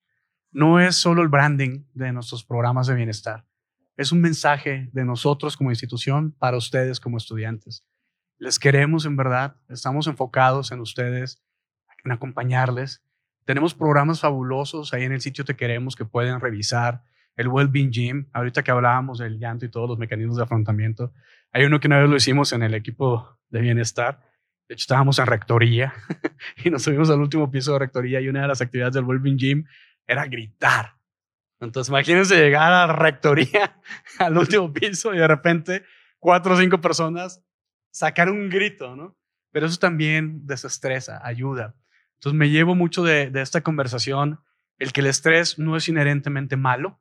No 0.52 0.80
es 0.80 0.96
solo 0.96 1.20
el 1.20 1.28
branding 1.28 1.84
de 1.92 2.12
nuestros 2.12 2.44
programas 2.44 2.86
de 2.86 2.94
bienestar. 2.94 3.44
Es 3.96 4.10
un 4.10 4.20
mensaje 4.20 4.90
de 4.92 5.04
nosotros 5.04 5.56
como 5.56 5.70
institución 5.70 6.32
para 6.32 6.56
ustedes 6.56 6.98
como 6.98 7.16
estudiantes. 7.16 7.84
Les 8.38 8.58
queremos 8.58 9.06
en 9.06 9.16
verdad. 9.16 9.56
Estamos 9.68 10.06
enfocados 10.08 10.72
en 10.72 10.80
ustedes, 10.80 11.42
en 12.04 12.12
acompañarles. 12.12 13.02
Tenemos 13.44 13.74
programas 13.74 14.20
fabulosos 14.20 14.92
ahí 14.92 15.04
en 15.04 15.12
el 15.12 15.20
sitio 15.20 15.44
Te 15.44 15.54
Queremos 15.54 15.94
que 15.94 16.04
pueden 16.04 16.40
revisar 16.40 17.04
el 17.36 17.48
Wellbeing 17.48 17.90
Gym, 17.90 18.26
ahorita 18.32 18.62
que 18.62 18.70
hablábamos 18.70 19.18
del 19.18 19.38
llanto 19.38 19.64
y 19.64 19.68
todos 19.68 19.88
los 19.88 19.98
mecanismos 19.98 20.36
de 20.36 20.44
afrontamiento, 20.44 21.12
hay 21.52 21.64
uno 21.64 21.80
que 21.80 21.88
una 21.88 22.00
vez 22.00 22.10
lo 22.10 22.16
hicimos 22.16 22.52
en 22.52 22.62
el 22.62 22.74
equipo 22.74 23.38
de 23.48 23.60
bienestar. 23.60 24.20
De 24.68 24.74
hecho, 24.74 24.82
estábamos 24.82 25.18
en 25.18 25.26
rectoría 25.26 25.94
y 26.64 26.70
nos 26.70 26.82
subimos 26.82 27.10
al 27.10 27.20
último 27.20 27.50
piso 27.50 27.72
de 27.72 27.80
rectoría 27.80 28.20
y 28.20 28.28
una 28.28 28.42
de 28.42 28.48
las 28.48 28.60
actividades 28.60 28.94
del 28.94 29.04
Wellbeing 29.04 29.36
Gym 29.36 29.64
era 30.06 30.26
gritar. 30.26 30.94
Entonces, 31.64 31.90
imagínense 31.90 32.36
llegar 32.36 32.72
a 32.72 32.86
la 32.86 32.92
rectoría, 32.92 33.80
al 34.18 34.36
último 34.36 34.72
piso 34.72 35.14
y 35.14 35.18
de 35.18 35.28
repente 35.28 35.84
cuatro 36.18 36.54
o 36.54 36.58
cinco 36.58 36.80
personas 36.80 37.42
sacar 37.90 38.30
un 38.30 38.48
grito, 38.48 38.96
¿no? 38.96 39.16
Pero 39.50 39.66
eso 39.66 39.78
también 39.78 40.46
desestresa, 40.46 41.20
ayuda. 41.24 41.74
Entonces, 42.14 42.38
me 42.38 42.50
llevo 42.50 42.74
mucho 42.74 43.02
de, 43.02 43.30
de 43.30 43.42
esta 43.42 43.62
conversación 43.62 44.40
el 44.78 44.92
que 44.92 45.00
el 45.00 45.06
estrés 45.06 45.58
no 45.58 45.76
es 45.76 45.88
inherentemente 45.88 46.56
malo, 46.56 47.00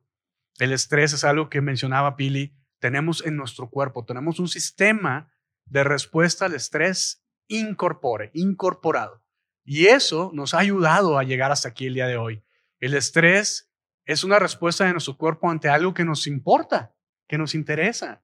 el 0.58 0.72
estrés 0.72 1.12
es 1.12 1.24
algo 1.24 1.50
que 1.50 1.60
mencionaba 1.60 2.16
Pili, 2.16 2.54
tenemos 2.78 3.24
en 3.26 3.36
nuestro 3.36 3.70
cuerpo, 3.70 4.04
tenemos 4.04 4.38
un 4.38 4.48
sistema 4.48 5.32
de 5.64 5.82
respuesta 5.82 6.46
al 6.46 6.54
estrés 6.54 7.24
incorpore, 7.48 8.30
incorporado. 8.34 9.22
Y 9.64 9.86
eso 9.86 10.30
nos 10.34 10.54
ha 10.54 10.58
ayudado 10.58 11.18
a 11.18 11.24
llegar 11.24 11.50
hasta 11.50 11.68
aquí 11.68 11.86
el 11.86 11.94
día 11.94 12.06
de 12.06 12.16
hoy. 12.16 12.42
El 12.80 12.94
estrés 12.94 13.70
es 14.04 14.24
una 14.24 14.38
respuesta 14.38 14.84
de 14.84 14.92
nuestro 14.92 15.16
cuerpo 15.16 15.50
ante 15.50 15.68
algo 15.68 15.94
que 15.94 16.04
nos 16.04 16.26
importa, 16.26 16.94
que 17.26 17.38
nos 17.38 17.54
interesa. 17.54 18.22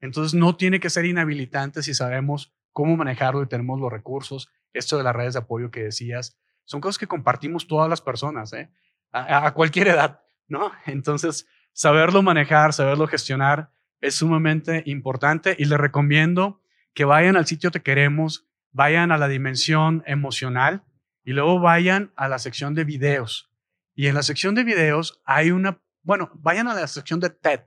Entonces 0.00 0.34
no 0.34 0.56
tiene 0.56 0.80
que 0.80 0.90
ser 0.90 1.04
inhabilitante 1.04 1.82
si 1.82 1.94
sabemos 1.94 2.54
cómo 2.72 2.96
manejarlo 2.96 3.42
y 3.42 3.48
tenemos 3.48 3.80
los 3.80 3.92
recursos. 3.92 4.48
Esto 4.72 4.96
de 4.96 5.04
las 5.04 5.14
redes 5.14 5.34
de 5.34 5.40
apoyo 5.40 5.70
que 5.70 5.84
decías, 5.84 6.38
son 6.64 6.80
cosas 6.80 6.98
que 6.98 7.06
compartimos 7.06 7.66
todas 7.66 7.88
las 7.88 8.00
personas, 8.00 8.52
¿eh? 8.52 8.70
a, 9.12 9.46
a 9.46 9.54
cualquier 9.54 9.88
edad, 9.88 10.20
¿no? 10.48 10.72
Entonces, 10.86 11.46
saberlo 11.72 12.22
manejar, 12.22 12.72
saberlo 12.72 13.06
gestionar 13.06 13.70
es 14.00 14.16
sumamente 14.16 14.82
importante 14.86 15.54
y 15.58 15.64
les 15.64 15.78
recomiendo 15.78 16.60
que 16.92 17.04
vayan 17.04 17.36
al 17.36 17.46
sitio 17.46 17.70
Te 17.70 17.82
Queremos, 17.82 18.46
vayan 18.72 19.12
a 19.12 19.18
la 19.18 19.28
dimensión 19.28 20.02
emocional 20.06 20.82
y 21.24 21.32
luego 21.32 21.60
vayan 21.60 22.12
a 22.16 22.28
la 22.28 22.38
sección 22.38 22.74
de 22.74 22.84
videos. 22.84 23.51
Y 23.94 24.06
en 24.06 24.14
la 24.14 24.22
sección 24.22 24.54
de 24.54 24.64
videos 24.64 25.20
hay 25.24 25.50
una, 25.50 25.80
bueno, 26.02 26.30
vayan 26.34 26.68
a 26.68 26.74
la 26.74 26.86
sección 26.86 27.20
de 27.20 27.30
TED, 27.30 27.60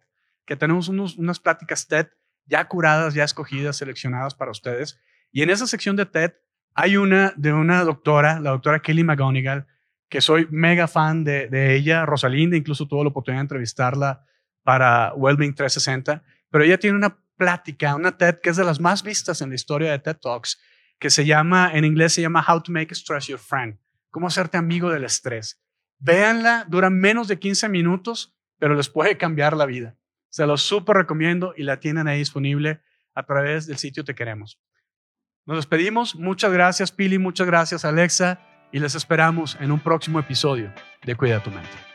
que 0.46 0.56
tenemos 0.56 0.90
unas 0.90 1.40
pláticas 1.40 1.88
TED 1.88 2.08
ya 2.46 2.68
curadas, 2.68 3.14
ya 3.14 3.24
escogidas, 3.24 3.78
seleccionadas 3.78 4.36
para 4.36 4.52
ustedes. 4.52 5.00
Y 5.32 5.42
en 5.42 5.50
esa 5.50 5.68
sección 5.68 5.96
de 5.96 6.06
TED 6.06 6.34
hay 6.74 6.98
una 6.98 7.34
de 7.36 7.54
una 7.54 7.84
doctora, 7.84 8.40
la 8.40 8.52
doctora 8.52 8.82
Kelly 8.82 9.04
McGonigal, 9.04 9.68
que 10.10 10.22
soy 10.22 10.48
mega 10.52 10.88
fan 10.88 11.24
de, 11.24 11.48
de 11.48 11.76
ella, 11.76 12.06
Rosalinda, 12.06 12.56
incluso 12.56 12.88
tuve 12.88 13.04
la 13.04 13.10
oportunidad 13.10 13.40
de 13.40 13.46
entrevistarla 13.46 14.26
para 14.64 15.14
Wellbeing 15.16 15.56
360, 15.56 16.24
pero 16.50 16.64
ella 16.64 16.78
tiene 16.78 16.98
una 16.98 17.18
plática, 17.38 17.96
una 17.96 18.18
TED 18.18 18.40
que 18.42 18.50
es 18.50 18.58
de 18.58 18.64
las 18.64 18.80
más 18.80 19.04
vistas 19.04 19.42
en 19.42 19.50
la 19.50 19.56
historia 19.56 19.92
de 19.92 20.00
TED 20.00 20.18
Talks, 20.18 20.60
que 21.00 21.10
se 21.10 21.26
llama, 21.26 21.72
en 21.74 21.86
inglés 21.86 22.14
se 22.14 22.22
llama 22.22 22.46
How 22.48 22.62
to 22.62 22.72
Make 22.72 22.94
Stress 22.96 23.28
Your 23.28 23.40
Friend, 23.40 23.78
cómo 24.10 24.28
hacerte 24.28 24.58
amigo 24.58 24.90
del 24.90 25.04
estrés. 25.04 25.62
Véanla, 26.00 26.66
dura 26.68 26.90
menos 26.90 27.28
de 27.28 27.40
15 27.40 27.70
minutos, 27.70 28.36
pero 28.60 28.76
les 28.76 28.90
puede 28.90 29.18
cambiar 29.18 29.56
la 29.56 29.66
vida. 29.66 29.98
Se 30.30 30.46
los 30.46 30.62
súper 30.62 30.98
recomiendo 30.98 31.54
y 31.56 31.64
la 31.64 31.80
tienen 31.80 32.08
ahí 32.08 32.20
disponible 32.20 32.82
a 33.14 33.24
través 33.24 33.68
del 33.68 33.78
sitio 33.78 34.04
Te 34.04 34.16
Queremos. 34.16 34.60
Nos 35.46 35.58
despedimos. 35.58 36.16
Muchas 36.16 36.52
gracias, 36.52 36.92
Pili. 36.92 37.20
Muchas 37.20 37.48
gracias, 37.48 37.86
Alexa. 37.86 38.40
Y 38.72 38.80
les 38.80 38.96
esperamos 38.96 39.58
en 39.62 39.72
un 39.72 39.80
próximo 39.80 40.20
episodio 40.20 40.74
de 41.04 41.16
Cuida 41.16 41.42
tu 41.42 41.52
mente. 41.52 41.95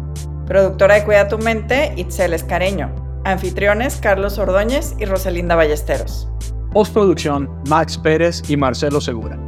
Productora 0.51 0.95
de 0.95 1.05
Cuida 1.05 1.29
tu 1.29 1.37
Mente, 1.37 1.93
Itzel 1.95 2.33
Escareño. 2.33 2.93
Anfitriones, 3.23 3.95
Carlos 4.01 4.37
Ordóñez 4.37 4.93
y 4.99 5.05
Rosalinda 5.05 5.55
Ballesteros. 5.55 6.27
Postproducción, 6.73 7.49
Max 7.69 7.97
Pérez 7.97 8.43
y 8.49 8.57
Marcelo 8.57 8.99
Segura. 8.99 9.39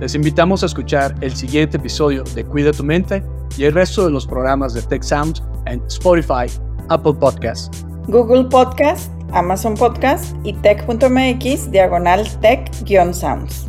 Les 0.00 0.16
invitamos 0.16 0.64
a 0.64 0.66
escuchar 0.66 1.14
el 1.20 1.36
siguiente 1.36 1.76
episodio 1.76 2.24
de 2.34 2.42
Cuida 2.44 2.72
tu 2.72 2.82
Mente 2.82 3.22
y 3.56 3.66
el 3.66 3.72
resto 3.72 4.04
de 4.04 4.10
los 4.10 4.26
programas 4.26 4.74
de 4.74 4.82
Tech 4.82 5.04
Sounds 5.04 5.44
en 5.66 5.80
Spotify, 5.86 6.52
Apple 6.88 7.14
Podcasts, 7.14 7.86
Google 8.08 8.42
Podcast, 8.50 9.12
Amazon 9.30 9.76
Podcast 9.76 10.34
y 10.42 10.54
tech.mx 10.54 11.70
diagonal 11.70 12.26
tech-sounds. 12.40 13.67